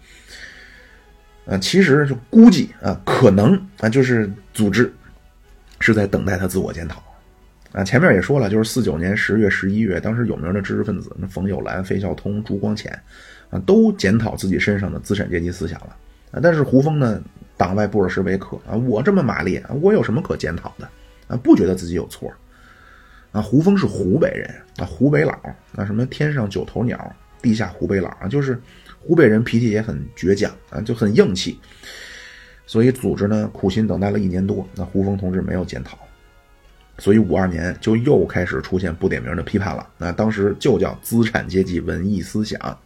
[1.46, 4.94] 啊，其实就估计啊，可能啊，就是组织
[5.80, 7.04] 是在等待他自我检讨。
[7.72, 12.92] 啊，前面也说了，就是四九年十月、十一月，当时有名的知识分子，那冯友兰、费孝通、朱光潜，
[13.50, 15.96] 啊，都检讨自己身上的资产阶级思想了。
[16.32, 17.22] 啊，但是胡风呢，
[17.56, 20.90] 党外布尔什维克啊，我这么马列，我有什么可检讨的？
[21.28, 22.32] 啊，不觉得自己有错。
[23.32, 25.32] 啊，胡风是湖北人，啊，湖北佬，
[25.78, 28.60] 啊什么天上九头鸟，地下湖北佬啊，就是
[29.00, 31.58] 湖北人脾气也很倔强啊，就很硬气。
[32.66, 35.98] 所以组织呢，苦心等待了一年多，那胡风同志没有检讨。
[37.02, 42.80] 所以五二年就又开始出现不点名的批判了，那当时就叫资产阶级文艺思想。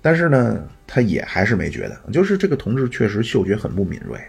[0.00, 4.20] 但是呢，他也还是没觉得，就是这个同志确实嗅觉很不敏锐，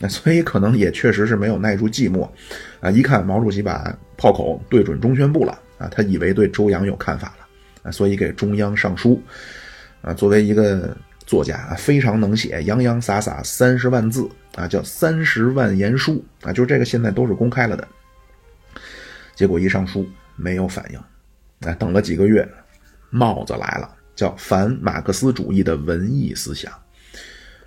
[0.00, 2.28] 那所以可能也确实是没有耐住寂寞，
[2.80, 7.46] 啊，一看毛主席把炮口对准中宣部了，啊，他以为对周扬有看法了，
[7.84, 9.22] 啊，所以给中央上书，
[10.00, 14.28] 啊，作为一个作家啊，非常能写，洋洋洒洒三十万字。
[14.54, 17.88] 啊，叫三十万言书啊，就这个现在都是公开了的。
[19.34, 20.06] 结果一上书
[20.36, 21.00] 没有反应，
[21.60, 22.46] 哎，等了几个月，
[23.08, 26.70] 帽子来了，叫反马克思主义的文艺思想，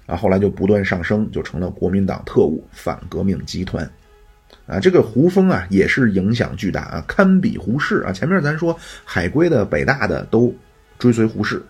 [0.06, 3.84] 啊，后来就不断上升，就成了国民党特务反革命集团，
[4.68, 8.12] 啊，这个胡风啊也是影响巨大啊，堪比胡适啊。
[8.12, 10.56] 前面咱说海归的、北大的都
[11.00, 11.66] 追随胡适，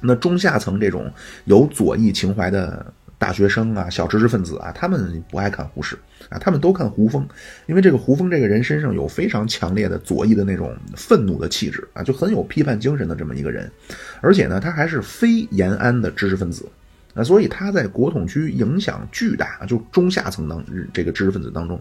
[0.00, 1.10] 那中下层这种
[1.44, 2.92] 有左翼情怀的。
[3.18, 5.96] 大学生啊，小知识分子啊，他们不爱看胡适
[6.28, 7.26] 啊，他们都看胡风，
[7.64, 13.72] 因为这个胡风这个人身上有非常强烈的左翼的那种愤怒的气质啊，就很有批判精神的这么一个人，
[14.20, 16.68] 而且呢，他还是非延安的知识分子
[17.14, 21.80] 啊，所以他在国统区影响巨大就中下层当这个知识分子当中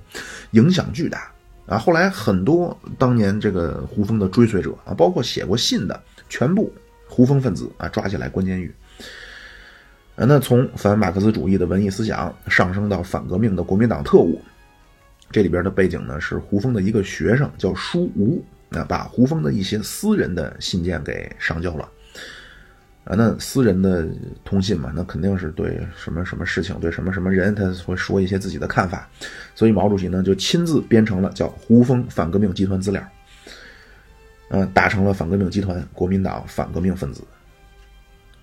[0.51, 1.29] 影响巨大
[1.65, 1.77] 啊。
[1.77, 6.73] 后来很多当年这个胡风的追随者啊，包括写过信的，全部
[7.15, 8.69] 胡风分子啊，抓起来关监狱。
[10.17, 14.41] 那从反马克思主义的文艺思想上升到反革命的国民党特务，
[15.31, 21.89] 这里边的背景呢是胡风的一个学生叫舒吴，那把胡风的一些私人的信件给上交了。
[23.05, 24.05] 啊，那私人的
[24.43, 29.07] 通信嘛，那肯定是对什么什么事情，对什么什么人，他会说一些自己的看法。
[29.53, 33.01] 所以毛主席呢就亲自编成了叫《胡风反革命集团资料》，
[34.55, 37.21] 嗯，打成了反革命集团国民党反革命分子。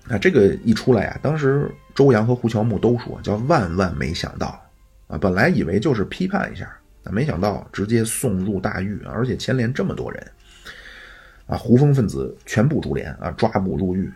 [0.09, 4.61] 啊，这个一出来呀，当时周扬和胡乔木都说叫万万没想到
[5.07, 5.17] 啊！
[5.17, 6.65] 本来以为就是批判一下，
[7.05, 10.27] 啊，没想到直接送入大狱，而且牵连这么多人
[11.47, 11.57] 啊！
[11.57, 14.13] 胡风分子全部株连啊，抓捕入狱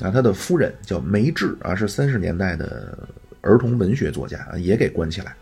[0.00, 0.10] 啊！
[0.10, 2.98] 他的夫人叫梅志啊，是三十年代的
[3.42, 5.36] 儿童文学作家啊，也给关起来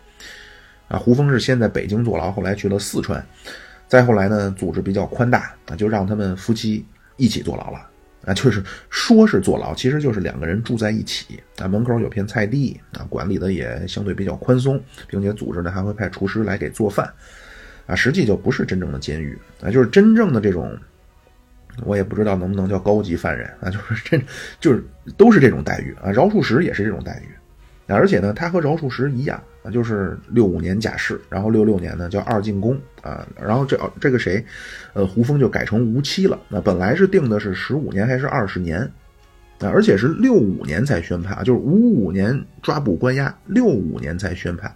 [0.88, 0.98] 啊！
[0.98, 3.24] 胡风是先在北京坐牢，后来去了四川，
[3.88, 6.84] 再后来呢，组织比较宽大啊，就让他们夫妻
[7.16, 7.90] 一起坐牢了。
[8.24, 11.68] 啊，就是说是坐牢，其实就是两个人住在一起啊。
[11.68, 17.08] 门口有片菜地啊，管理的也相对比较宽松，并且组织呢还会派厨师来给做饭
[17.86, 17.94] 啊。
[17.94, 20.76] 实际就不是真正的监狱啊，就是真正的这种，
[21.84, 24.20] 我也不知道能不能叫高级犯人啊，就是真
[24.58, 24.84] 就是
[25.16, 26.10] 都是这种待遇啊。
[26.10, 27.28] 饶漱石也是这种待遇。
[27.94, 34.44] 而且呢，他和饶漱石一样啊，就是六五年假释，然后六六年呢叫二进宫啊，然后这这个谁，
[34.92, 36.40] 呃，胡风就改成无期了。
[36.48, 38.80] 那本来是定的是十五年还是二十年，
[39.60, 44.74] 啊，而且是六五年才宣判，就是五五年抓捕关押，六五年才宣判，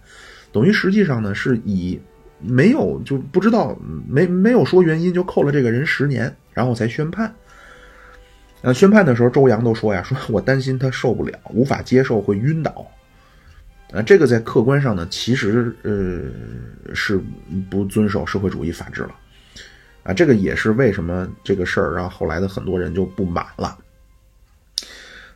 [0.53, 1.99] 等于实际上呢是以
[2.39, 7.29] 没有就不知道没没有说原因就扣了这个人十年，然后才宣判。
[8.61, 12.87] 呃，宣判的时候，周扬都说呀，说我担心他受不了，无法接受，会晕倒。
[13.93, 17.19] 啊，这个在客观上呢，其实呃是
[17.69, 19.15] 不遵守社会主义法治了，
[20.03, 23.77] 啊，这个也是为什么这个事儿让后来的很多人就不满了，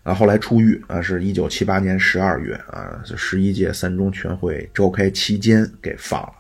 [0.04, 6.34] 啊，后来出狱啊，是一九七八年十二月啊，十一届三中全会召开期间给放了，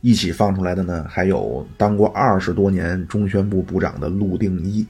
[0.00, 4.84] 一起放出来的呢，还有当过二十多年中宣部部长的陆定一，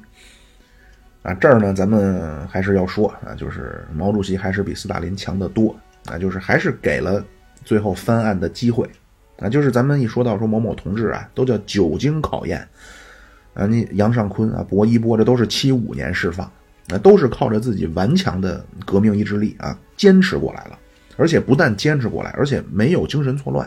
[1.20, 5.78] 啊，这儿呢咱们还是要说啊，就是毛主席还是比斯大林强得多。
[6.07, 7.24] 啊，就是还是给了
[7.64, 8.88] 最后翻案的机会，
[9.38, 12.66] 啊，就是咱们一说到说某某同志啊，都叫久经考验，
[13.54, 16.50] 啊，你杨尚昆啊、薄一波这都是七五年释放，
[16.88, 20.78] 那都是靠着自己顽强的革命意志力啊，坚持过来了。
[21.18, 23.66] 而且不但坚持过来，而且没有精神错乱，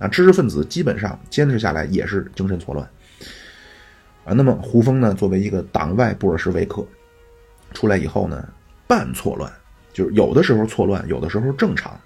[0.00, 2.84] 啊，知识分子基本上坚持下来也是精神错乱，
[4.24, 6.84] 啊，那么胡风呢，作为一个党外布尔什维克，
[7.72, 8.44] 出来以后呢，
[8.88, 9.48] 半错乱，
[9.92, 11.98] 就是有的时候错乱，有的时候正常，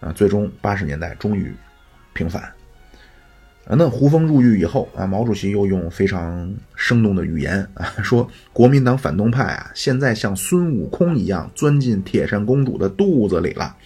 [0.00, 1.54] 啊，最终八十年代终于
[2.12, 2.42] 平反。
[3.64, 13.76] 啊，那胡风入狱以后啊，毛主席又用非常生动的语言啊，说国民党反动派啊，现在像孙悟空一样钻进铁扇公主的肚子里了。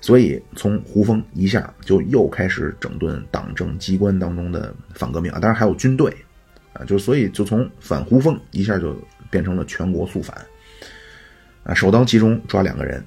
[0.00, 6.12] 所以从胡风一下就又开始整顿党政机关当中的反革命啊，当然还有军队
[6.72, 10.36] 啊，就所以就从反胡风一下就变成了全国肃反
[11.64, 13.02] 啊，首当其冲抓两个人，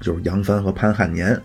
[0.00, 1.38] 就是杨帆和潘汉年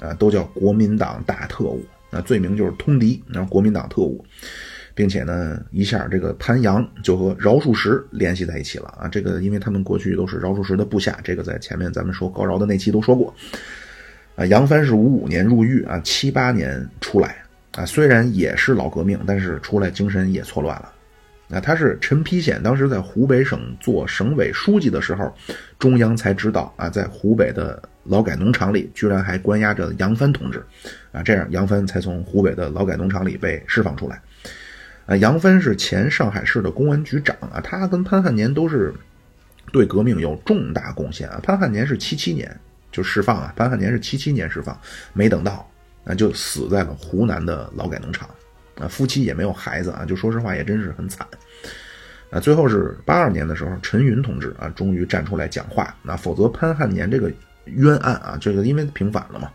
[0.00, 1.84] 啊，都叫国民党大特务。
[2.10, 4.24] 那罪名就是通敌，然后国民党特务，
[4.94, 9.08] 并且呢，一下这个潘阳就和饶漱石联系在一起了啊。
[9.08, 13.34] 这个因为他们过去都是饶漱石的部下，这个在前面咱们说高饶的那期都说过。
[14.36, 17.42] 啊，杨帆是五五年入狱啊，七八年出来
[17.74, 20.92] 啊，虽然也是老革命，但是出来精神也错乱了。
[21.54, 25.32] 啊他是陈丕显当时在湖北省做省委书记的时候，
[25.78, 30.64] 中央才知道啊，在湖北的劳改农场里居然还关押着杨帆同志，
[31.12, 34.20] 啊，这样杨帆才从湖北的劳改农场里被释放出来。
[35.06, 38.92] 啊，杨帆是前上海市的公安局长啊，他跟潘汉年都是
[39.70, 41.38] 对革命有重大贡献啊。
[41.40, 42.58] 潘汉年是七七年
[42.90, 44.76] 就释放啊，潘汉年是七七年释放，
[45.12, 45.70] 没等到
[46.04, 48.28] 啊，就死在了湖南的劳改农场。
[48.76, 51.24] 啊，夫妻也没有孩子啊，就说实话也真是很惨。
[52.34, 55.94] 啊，最后是八二年的时候，陈云同志啊，终于站出来讲话。
[56.02, 57.30] 那否则潘汉年这个
[57.66, 59.48] 冤案啊，这个因为平反了嘛，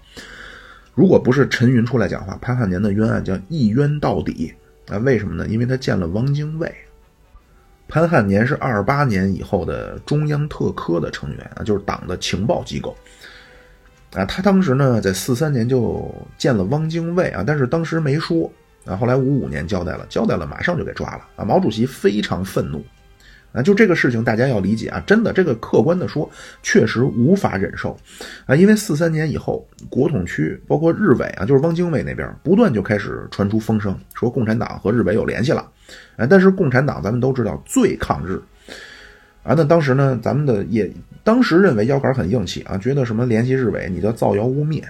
[0.96, 4.54] 如果不是陈云出来讲话，潘汉年的冤案叫一冤到底
[4.88, 4.98] 啊？
[5.00, 5.46] 为什么呢？
[5.50, 6.74] 因为他见了汪精卫。
[7.90, 12.96] 潘汉年是二八年以后的中央特科的成员啊，就是党的情报机构。
[14.14, 18.50] 啊，他当时呢在四三年就见了汪精卫啊，但是当时没说。
[18.86, 21.46] 啊，后来五五年交代了，交代了，马上就给抓了啊！
[21.46, 22.84] 毛主席非常愤怒，
[23.52, 26.28] 啊，就这个事情大家要理解啊，真的，这个客观的说，
[26.64, 27.96] 确实无法忍受，
[28.46, 35.70] 啊，因为四三年以后，国统区包括日伪啊，就是汪精卫那边不断就开始传出风声，说共产党和日伪有联系了，
[36.16, 38.42] 啊，但是共产党咱们都知道最抗日，
[39.44, 40.92] 啊，那当时呢，咱们的也
[41.24, 44.84] 当时认为腰杆很硬气啊，觉得什么联系日伪，你叫造谣污蔑。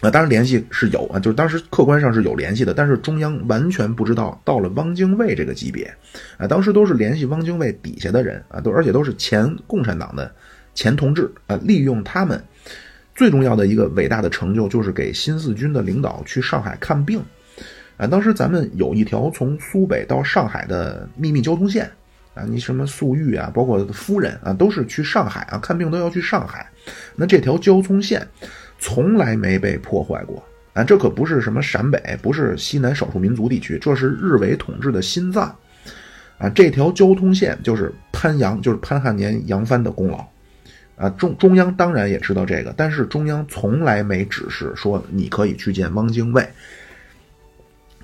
[0.00, 5.94] 啊，当然联系是有啊，就是当时客观上是有联系的，但是中央完全不知道到了汪精卫这个级别，
[6.38, 10.34] 啊，当时都是联系汪精卫底下的人啊，都而且都是前共产党的
[10.74, 12.42] 前同志啊，利用他们
[13.14, 17.22] 最重要的一个伟大的成就就是给新四军的领导去上海看病，
[17.98, 21.90] 啊，当时咱们有一条从苏北到上海的秘密交通线
[22.32, 26.66] 啊，你什么粟裕啊，包括夫人啊，都是去上海啊看病都要去上海，
[27.14, 28.26] 那这条交通线。
[28.80, 30.82] 从来没被破坏过啊！
[30.82, 35.54] 这可不是什么陕北，不是西南少数民族地区，这是日伪统治的心脏
[36.38, 36.48] 啊！
[36.48, 40.26] 这条交通线就是潘阳，就是潘汉年、杨帆的功劳
[40.96, 41.10] 啊！
[41.10, 46.48] 中中央当然也知道这个，但是中央从来没指示说你可以去见汪精卫。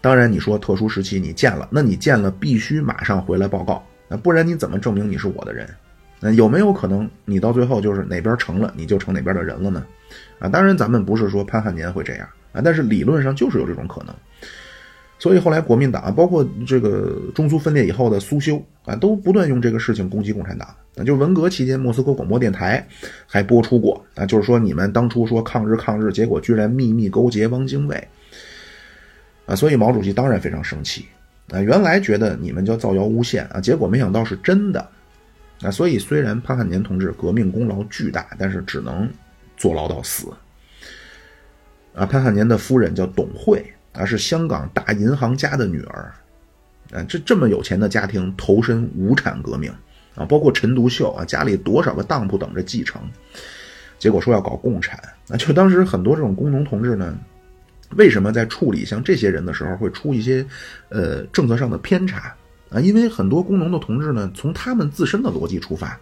[0.03, 5.69] 当然，你说特殊时期你见了，那你见了必须马上回来报告，那不然你怎么证明你是我的人？
[6.21, 9.85] 那有没有可能你到最后就是哪边成了，你就成哪边的人了呢？
[10.39, 14.15] 啊，当然，咱们不是说潘汉年会这样啊，但是理论上就是有这种可能。
[15.19, 20.69] 所以后来国民党，包括这个中苏分裂以后的苏修啊，都不断用这个事情攻击共产党。
[20.95, 22.87] 啊，就文革期间，莫斯科广播电台
[23.27, 28.09] 还播出过啊，就是说你们当初说抗日抗日，结果居然秘密勾结汪精卫
[29.47, 31.07] 啊，所以毛主席当然非常生气
[31.51, 31.61] 啊。
[31.61, 34.87] 原来觉得你们叫造谣诬陷啊，结果没想到是真的
[35.63, 35.71] 啊。
[35.71, 39.09] 所以虽然潘汉年同志革命功劳巨大，但是只能。
[39.57, 40.29] 坐牢到死。
[41.95, 46.13] 啊，潘汉年的夫人叫董慧，啊，是香港大银行家的女儿，
[46.93, 49.73] 啊，这这么有钱的家庭投身无产革命，
[50.15, 53.01] 啊，包括陈独秀啊，家里多少个当铺等着继承，
[53.99, 55.01] 结果说要搞共产，
[55.31, 57.17] 啊，就当时很多这种工农同志呢，
[57.97, 60.47] 为什么在处理像这些人的时候会出一些，
[60.91, 62.35] 呃，政策上的偏差？
[62.69, 65.99] 啊，因为很多工农的同志呢，从他们自身的逻辑出发，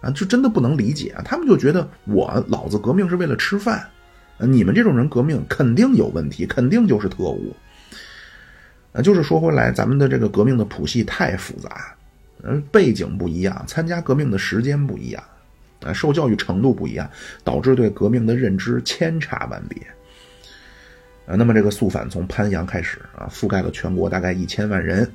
[0.00, 1.22] 啊，就真的不能理解啊。
[1.24, 3.78] 他们就觉得我老子革命是为了吃饭，
[4.38, 7.54] 啊，你们这种人革命肯定有问题，肯定就是特务。
[8.92, 11.94] 啊，就是说回来，咱们的这个革命的谱系太复杂，
[12.42, 15.22] 嗯，背景不一样，参加革命的时间不一样，
[15.84, 17.08] 啊，受教育程度不一样，
[17.44, 19.78] 导致对革命的认知千差万别。
[21.26, 25.06] 啊，那么这个肃反从潘阳开始啊，覆盖了全国大概一千万人。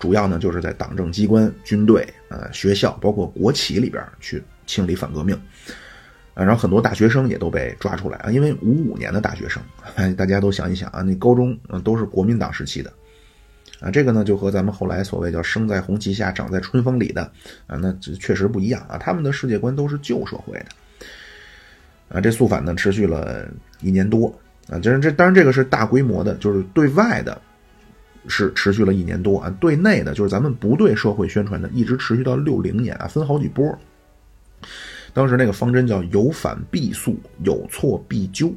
[0.00, 5.40] 主要呢就是在党政机关、军队、呃学校，包括国企里边去清理反革命。
[6.32, 9.60] 啊，然后很多大学生也都被抓出来啊，因为五五年的大学生，
[10.16, 12.92] 大家都想一想啊，那高中嗯都是国民党时期的，
[13.80, 17.22] 啊，这个呢就和咱们后来所谓叫生在红旗下，长在春风里的
[17.66, 20.66] 啊，那确实不一样啊，他们的世界观都是旧社会的。
[22.08, 23.46] 啊，这肃反呢持续了
[23.80, 24.32] 一年多
[24.68, 27.42] 啊，就是这当然这个是大规模的，就是对外的，
[28.28, 33.78] 是持续了一年多啊，对内的，就是咱们不对社会宣传的，一直持续到六零年啊，分好几波。
[35.12, 38.54] 当时那个方针叫有反必肃，有错必纠，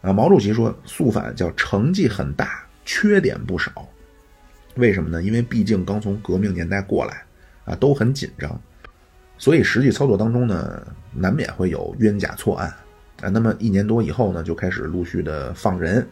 [0.00, 3.88] 啊，毛主席说肃反叫成绩很大，缺点不少，
[4.74, 5.22] 为什么呢？
[5.22, 7.22] 因为毕竟刚从革命年代过来，
[7.64, 8.60] 啊，都很紧张，
[9.36, 10.82] 所以实际操作当中呢，
[11.12, 12.68] 难免会有冤假错案，
[13.20, 16.04] 啊，那么一年多以后呢，就开始陆续的放人，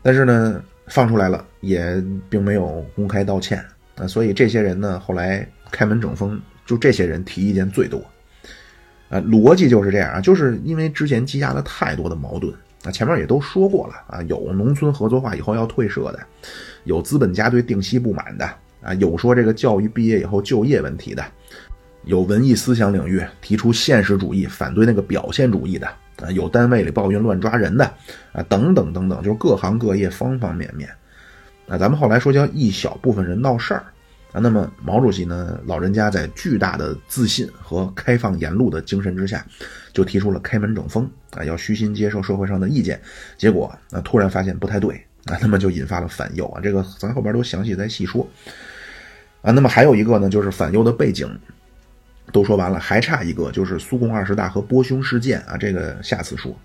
[0.00, 3.64] 但是呢，放出来了也并没有公开道歉，
[3.96, 7.98] 啊，所以这些人呢，后来开门整风，就这些人提意见最多。
[9.08, 16.20] 啊，逻辑就是这样啊，就是因为之前积压了太多的矛盾啊，前面也都说过了啊，有农村合作化以后要退社的，
[16.84, 18.48] 有资本家对定息不满的
[18.80, 21.24] 啊，有说这个教育毕业以后就业问题的，
[22.04, 25.88] 有文艺思想领域提出现实主义反对那个表现主义的
[26.22, 27.84] 啊，有单位里抱怨乱抓人的
[28.32, 30.88] 啊，等等等等，就是各行各业方方面面
[31.68, 33.84] 啊，咱们后来说叫一小部分人闹事儿。
[34.32, 39.44] 啊，那么毛主席呢，老人家在巨大的自信和开放言路的精神之下，
[39.92, 43.00] 就提出了开门整风啊，要虚心接受社会上的意见。
[43.36, 44.94] 结果啊，突然发现不太对
[45.24, 46.60] 啊，那么就引发了反右啊。
[46.62, 48.24] 这个咱后边都详细再细说
[49.42, 49.50] 啊。
[49.50, 51.28] 那么还有一个呢，就是反右的背景
[52.32, 56.56] 都说完了，还差一个就是苏共二十大和波匈事件啊，这个下次说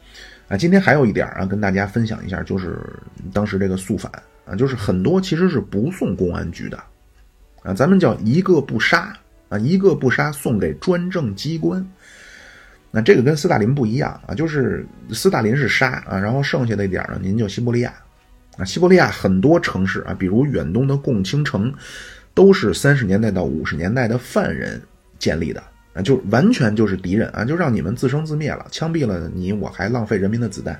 [0.48, 0.58] 啊。
[0.58, 2.80] 今天还有一点啊，跟大家分享一下，就是
[3.34, 4.12] 当时这个肃反
[4.46, 6.78] 啊，就是很多其实是不送公安局的。
[7.64, 9.12] 啊，咱们叫一个不杀
[9.50, 11.86] 啊，一个不杀送给专政机关。
[12.92, 17.94] 那这个跟斯大林不一样啊，就是斯大林是杀啊，然后剩下的一点呢，您就西伯利亚
[18.58, 21.74] 啊，西伯利亚很多城市啊，比如远东的共青城，
[22.34, 24.82] 都是三十年代到五十年代的犯人
[25.26, 25.64] 建立的
[25.96, 30.76] 啊，就完全就是敌人啊，就让你们自生自灭了，枪毙了你，我还浪费人民的子弹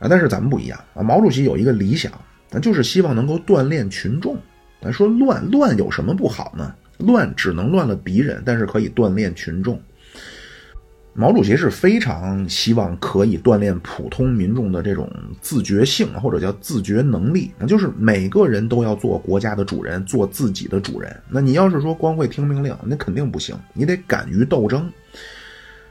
[0.00, 0.08] 啊。
[0.10, 2.10] 但是咱们不一样啊，毛主席有一个理想，
[2.50, 4.36] 那就是希望能够锻炼群众。
[4.82, 6.74] 咱说乱乱有什么不好呢？
[6.98, 9.80] 乱只能乱了敌人，但是可以锻炼群众。
[11.20, 15.10] 毛主席是非常希望可以锻炼普通民众的这种
[15.40, 21.20] 自觉性，或者叫自觉能力，那就是每个人都要做国家的主人，做自己的主人。
[21.28, 24.88] 那你要是说光会听命令，那肯定不行，你得敢于斗争。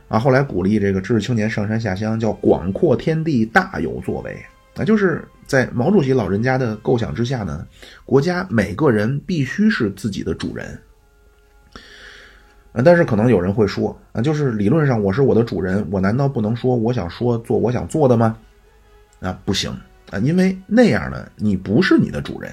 [0.07, 4.33] 啊，后来鼓励这个知识青年上山下乡，叫广阔天地，大有作为。
[4.73, 7.67] 那就是在毛主席老人家的构想之下呢，
[8.05, 10.79] 国家每个人必须是自己的主人。
[12.83, 18.37] 但是可能有人会说啊，就是理论上我是我的主人，我难道不能说我想说做我想做的吗？
[19.19, 19.71] 啊，不行
[20.11, 22.51] 啊，因为那样呢，你不是你的主人。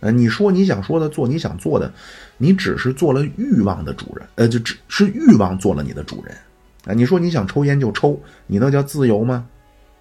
[0.00, 1.92] 呃，你说你想说的，做你想做的，
[2.36, 6.34] 你只是做了欲望的主人，呃，就只是欲望做了你的主人。
[6.84, 9.46] 啊，你说你想抽烟就抽，你那叫自由吗？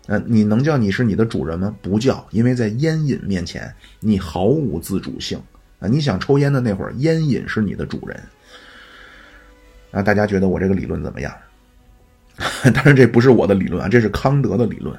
[0.08, 1.76] 呃，你能叫你是你的主人吗？
[1.84, 5.40] 不叫，因为在烟瘾面前，你毫无自主性
[5.80, 5.88] 啊！
[5.88, 8.20] 你想抽烟的那会儿，烟瘾是你的主人
[9.92, 10.02] 啊！
[10.02, 11.34] 大家觉得我这个理论怎么样？
[12.74, 14.96] 当然，这不是我的理论啊，这是康德的理论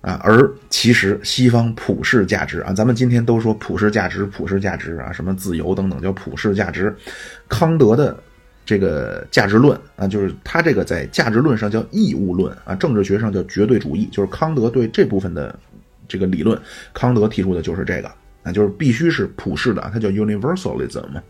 [0.00, 0.20] 啊。
[0.22, 6.94] 而其实西方普世价值啊，咱们今天都说普世价值、普世价值啊，什么自由等等，叫普世价值。
[7.48, 8.16] 康德的。
[8.66, 15.58] 这个价值论啊，就是他这个在价值论上叫义务论啊，政治学上叫绝对主义，就是康德对这部分的
[16.06, 16.56] 这个理论，
[16.94, 18.08] 康德提出的就是这个
[18.44, 21.20] 啊，就是必须是普世的啊，它叫 universalism 嘛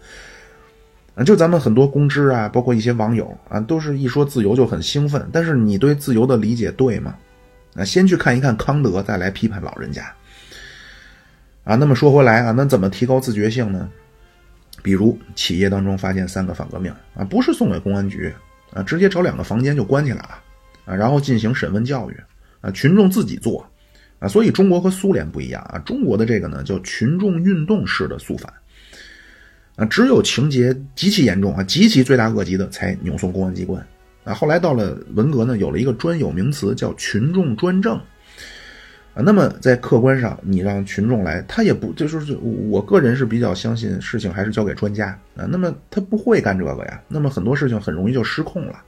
[1.25, 7.15] 就咱们很多公知啊，包括一些网友啊，都是一说自由就很兴奋，但是你对自由的理解对吗？
[7.75, 10.13] 啊，先去看一看康德，再来批判老人家
[11.65, 11.77] 啊。
[11.77, 13.89] 那么说回来啊，那怎么提高自觉性呢？
[14.83, 18.33] 比如企业当中发现三个反革命啊，不是送给公安局
[18.73, 20.39] 啊，直接找两个房间就关起来了
[20.87, 22.17] 啊，然后进行审问教育
[22.63, 23.67] 啊，群众自己做
[24.21, 28.51] 啊，所以中国和苏联不一样啊，中国的这个呢叫群众运动式的肃反
[29.81, 33.83] 啊，只有情节极其严重啊，极其罪大恶极的才扭送公安机关
[34.25, 37.99] 啊，后来到了文革呢，有了一个专有名词叫群众专政。
[39.13, 42.37] 啊，那么在客观上，你让群众来，他也不就是
[42.69, 45.49] 我个人是比较相信事情还是交给专家啊。
[45.51, 48.81] 那么他不会干这个呀，那么很多事情很容易就失控了。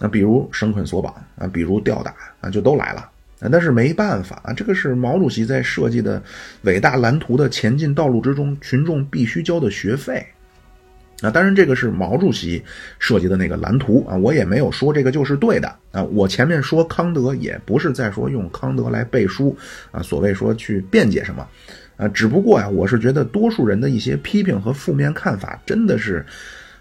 [0.00, 3.08] 啊，比如绳捆索绑啊，比如吊打啊，就都来了
[3.50, 6.22] 但是没办法啊，这个是毛主席在设计的
[6.62, 10.24] 伟大蓝图的前进道路之中，群众必须交的学费。
[11.22, 12.62] 啊，当然这个是毛主席
[12.98, 16.02] 设计的那个蓝图啊，我也没有说这个就是对的啊。
[16.02, 19.56] 我前面说康德也不是在说用康德来背书
[19.90, 21.46] 啊，所谓说去辩解什么
[21.96, 26.24] 啊，只不过呀，我是觉得多数人的一些批评和负面看法真的是。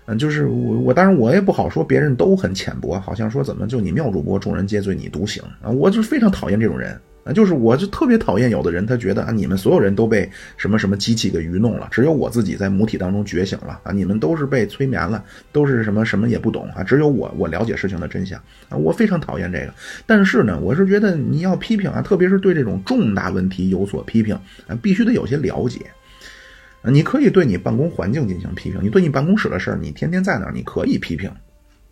[0.06, 10.28] 嗯，就是我我当然我也不好说别人都很浅薄，好像说怎么就你妙主播众人皆醉你独醒啊，我就非常讨厌这种人啊，就是我就特别讨厌有的人他觉得啊你们所有人都被
[10.58, 19.74] 什么什么机器给愚弄了，只有我自己在母体当中觉醒了啊，你们都是被催眠了，都是什么什么也不懂啊，只有我我了解事情的真相啊，我非常讨厌这个。
[20.08, 24.34] 但是呢，我是觉得你要批评啊，特别是对这种重大问题有所批评
[24.68, 25.80] 啊，必须得有些了解。
[26.84, 31.30] 你可以对你办公环境进行批评，你对你办公室的事儿，你天天在那儿，你可以批评，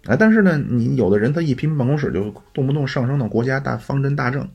[0.06, 4.48] 啊，但是呢，你有的人他一批评办公室就动不动上升到国家大方针大政，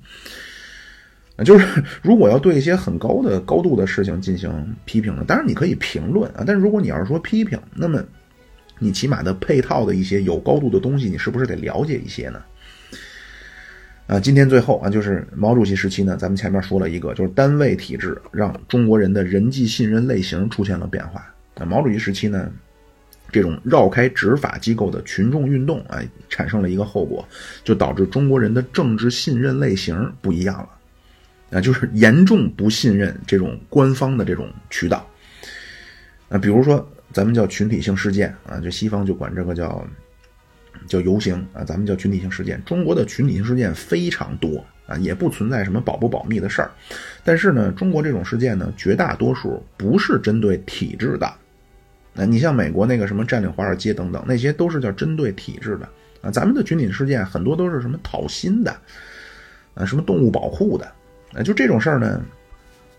[1.45, 1.67] 就是
[2.03, 8.03] 如果要对一些很高的高度的事情进行批评呢，当然你可以评论啊，但是如果你要是说批评，那么
[8.81, 12.43] 你起码的配套的一些有高度的东西，你是不是得了解一些呢？
[14.07, 21.27] 啊，今天最后啊，就是毛主席时期呢，咱们前面说了一个，就是单位体制让中国人的人际信任类型出现了变化。
[21.57, 22.53] 那毛主席时期呢，
[23.33, 27.27] 这种绕开执法机构的群众运动啊，产生了一个后果，
[27.65, 30.69] 就导致中国人的政治信任类型不一样了。
[31.59, 35.09] 啊，就是严重不信任这种官方的这种渠道。
[36.29, 39.83] 啊，比如说咱们叫群体性事件啊，就西方就管这个叫。
[40.87, 42.63] 叫游行啊，咱们叫群体性事件。
[42.65, 46.71] 中国的群体性事件非常多啊，也不存在什么保不保密的事儿。
[47.23, 51.33] 但是呢，中国这种事件呢，绝大多数不是针对体制的。
[52.13, 55.89] 那你像美国那个什么占领华尔街等等，那些都是叫针对体制的
[56.21, 56.31] 啊。
[56.31, 58.77] 咱们的群体事件很多都是什么讨薪的
[59.75, 60.85] 啊，什么动物保护的
[61.33, 62.23] 啊，就这种事儿呢。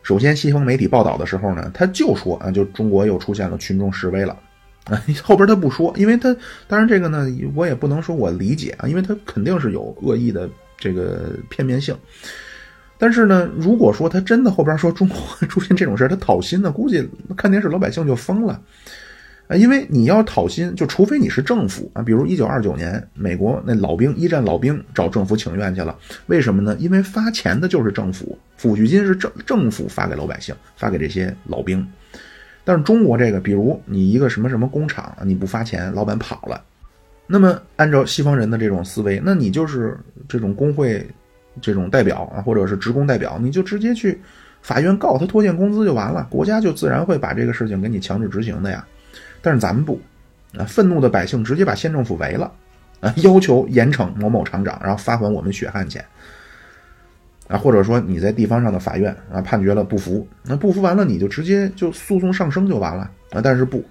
[0.03, 4.37] 首先，西方媒体报道的时候呢，他就说啊，就中国又出现了群众示威了。
[4.85, 6.35] 啊， 后边他不说，因为他
[6.67, 11.95] 当然这个呢，我也不能说我理解啊，因为他肯定是有恶意的这个片面性。
[12.97, 15.17] 但是呢，如果说他真的后边说中国
[15.49, 17.05] 出现这种事他讨薪呢，估计
[17.35, 18.61] 看电视老百姓就疯了
[19.47, 25.93] 啊，因为你要讨薪，就除非你是政府啊，比如一九二九年美国那老兵一战老兵找政府请愿去了，
[26.27, 26.75] 为什么呢？
[26.79, 31.85] 因为发钱的就是政府，抚恤金是政政府发给老百姓，发给这些老兵。
[32.65, 36.61] 但是中国这个，比如你一个什么什么工厂，你不发钱，老板跑了，
[37.27, 39.95] 那么按照西方人的这种思维，那你就是
[40.27, 41.07] 这种工会
[41.61, 44.19] 这种代表啊，或者是职工代表，你就直接去
[44.63, 48.83] 法院告他拖欠工资就完了，国家就自然会把这个事情给你强制执行的呀。
[49.43, 50.01] 但是咱们不，
[50.57, 52.51] 啊，愤怒的百姓直接把县政府围了，
[52.99, 56.03] 啊，要求严惩某某厂长，然后发还我们血汗钱。
[57.47, 63.83] 啊，或者说你在地方上的法院啊判决了不服，那不服完了你就直接就诉讼上升就完了啊，但是不，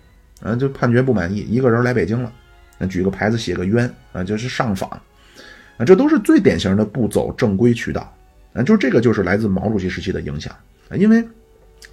[0.43, 2.33] 啊就判决不满意，一个人来北京了，
[2.79, 4.91] 那举个牌子写个冤啊，就是上访，
[5.77, 8.13] 啊这都是最典型的不走正规渠道，
[8.55, 10.53] 啊就这个就是来自毛主席时期的影响
[10.89, 11.25] 啊，因为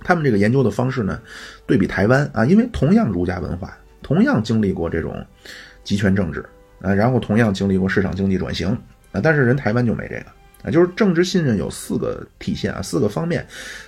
[0.03, 1.19] 他们这个研究的方式呢，
[1.67, 5.23] 对比台湾啊，因为同样儒家文化，同样经历过这种
[5.83, 6.43] 集权政治
[6.81, 8.69] 啊，然后同样经历过市场经济转型
[9.11, 10.25] 啊，但是人台湾就没这个。
[10.63, 13.45] 啊，就是政治信任有四个体现啊，四个方面。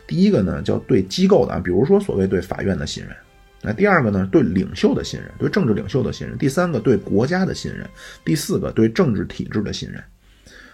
[0.08, 3.14] 第一个呢，叫对机构的啊，比如说所谓对法院的信任；
[3.62, 7.86] 那第二个呢，对领袖的信任，对政治领袖的信任；第三个对国家的信任；
[8.26, 10.04] 第四个对政治体制的信任。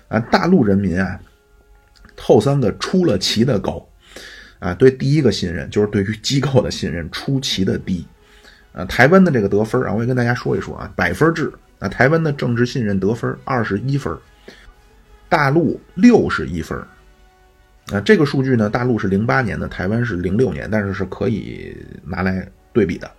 [0.08, 1.20] 啊，大陆人民啊，
[2.18, 3.86] 后三个出了奇的高，
[4.60, 8.06] 啊，对第一个信任就是对于机构的信任出奇的低。
[8.72, 14.18] 啊，台湾的这个得分啊，我也跟大家说一说啊，百分制啊，台湾的政治信任得分二十一分。
[15.30, 16.78] 大陆六十一分
[17.92, 23.10] 啊，这个数据呢，大陆是零八年的，台湾是零六年，但是是可以拿来对比的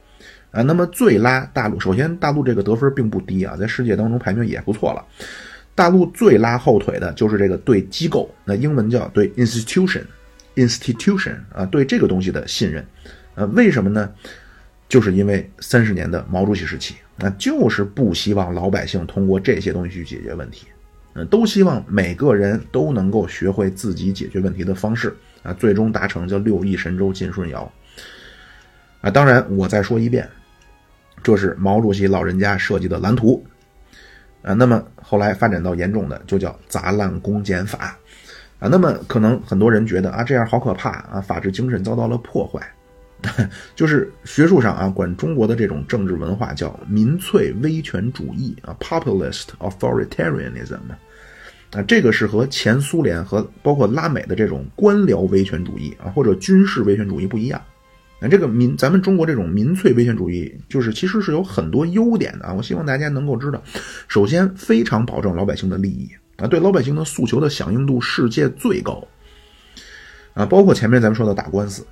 [0.50, 0.62] 啊。
[0.62, 5.04] 那么最拉大陆，首先大陆这个得分并不低啊，在世界当中排名也不错了。
[5.74, 12.84] 大陆最拉后腿的就是这个对机构，那英文叫对 institution，institution 啊，对这个东西的信任，
[13.36, 14.12] 呃，为什么呢？
[14.88, 20.66] 就是因为三十年的毛主席时期，那就是不希望老百姓通过这些东西去解决问题。
[21.14, 27.70] 嗯，都希望每个人都能够学会自己解决问题的方式啊，最终达成叫六亿神州尽舜尧
[29.00, 29.10] 啊。
[29.10, 30.28] 当然，我再说一遍，
[31.22, 33.44] 这是毛主席老人家设计的蓝图
[34.42, 34.54] 啊。
[34.54, 37.98] 那么后来发展到严重的，就叫砸烂公检法
[38.60, 38.68] 啊。
[38.68, 42.60] 那么可能很多人觉得啊，这样好可怕啊，法治精神遭到了破坏。
[43.76, 50.78] 就是学术上啊，管中国的这种政治文化叫民粹威权主义啊，populist authoritarianism。
[51.72, 57.62] 啊，这个是和前苏联和包括拉美的这种官僚威权主义啊，或者军事威权主义不一样。
[58.20, 62.52] 那这个民，咱们中国这种民粹威权主义，就是其实是有很多优点的啊。
[62.52, 63.62] 我希望大家能够知道，
[64.08, 69.06] 首先非常保证老百姓的利益啊，对老百姓的诉求的响应度世界最高
[70.34, 71.86] 啊，包括前面咱们说的打官司，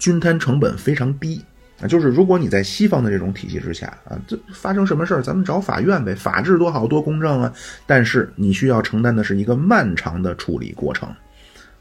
[0.00, 1.40] 均摊成本非常低
[1.80, 1.86] 啊。
[1.86, 7.52] 就是如果你在西方的这种体系之下啊，这发生什么事儿，咱们找法院呗，法治多好多公正啊。
[7.86, 11.08] 但是你需要承担的是一个漫长的处理过程。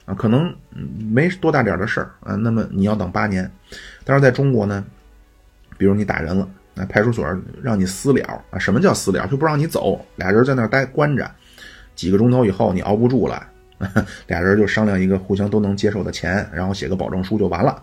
[0.05, 0.51] 啊，可能
[1.11, 3.49] 没多大点的事儿啊，那么你要等八年。
[4.03, 4.83] 但是在中国呢，
[5.77, 7.23] 比如你打人了，那派出所
[7.61, 9.27] 让你私了啊，什么叫私了？
[9.27, 11.29] 就不让你走，俩人在那儿待关着，
[11.93, 13.45] 几个钟头以后你熬不住了，
[14.27, 17.81] 俩人就商量一个互相都能接受的钱，然后写个保证书就完了。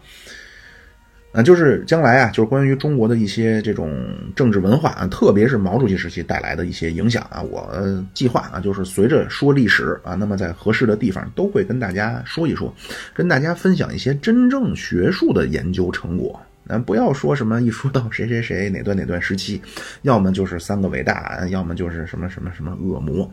[1.32, 3.92] 啊，就是将来啊，就是关于中国的一些这种
[4.34, 7.70] 政治文化啊，特别是毛主席时期带来的一些影响啊，我
[8.14, 12.74] 计划啊，就是随着说历史啊，那么在合适的地方都会跟大家说一说，
[13.12, 16.40] 跟大家分享一些真正学术的研究成果。
[16.68, 19.60] 啊，不要说什么一说到谁谁谁哪段哪段时期，
[20.02, 23.30] 要么就是三个伟大，要么就是什么什么什么恶魔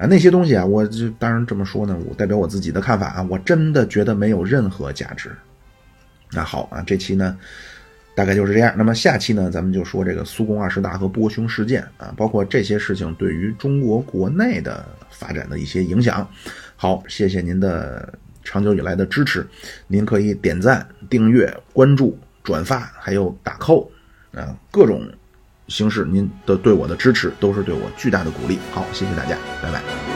[0.00, 5.30] 啊，那些东西啊，我就当然这么说呢，我代表我自己的看法啊，我真的觉得没有任何价值。
[6.32, 7.36] 那好啊，这期呢
[8.14, 8.72] 大概就是这样。
[8.78, 16.26] 那么下期呢，咱们就说这个苏共二十大和波匈事件啊，包括这些事情对于中国国内的发展的一些影响。
[16.76, 18.10] 好，谢谢您的
[18.42, 19.46] 长久以来的支持，
[19.86, 23.86] 您可以点赞、订阅、关注、转发，还有打 call
[24.32, 25.06] 啊，各种
[25.70, 28.58] 形式您的对我的支持都是对我巨大的鼓励。
[28.72, 30.09] 好，谢谢大家，拜拜。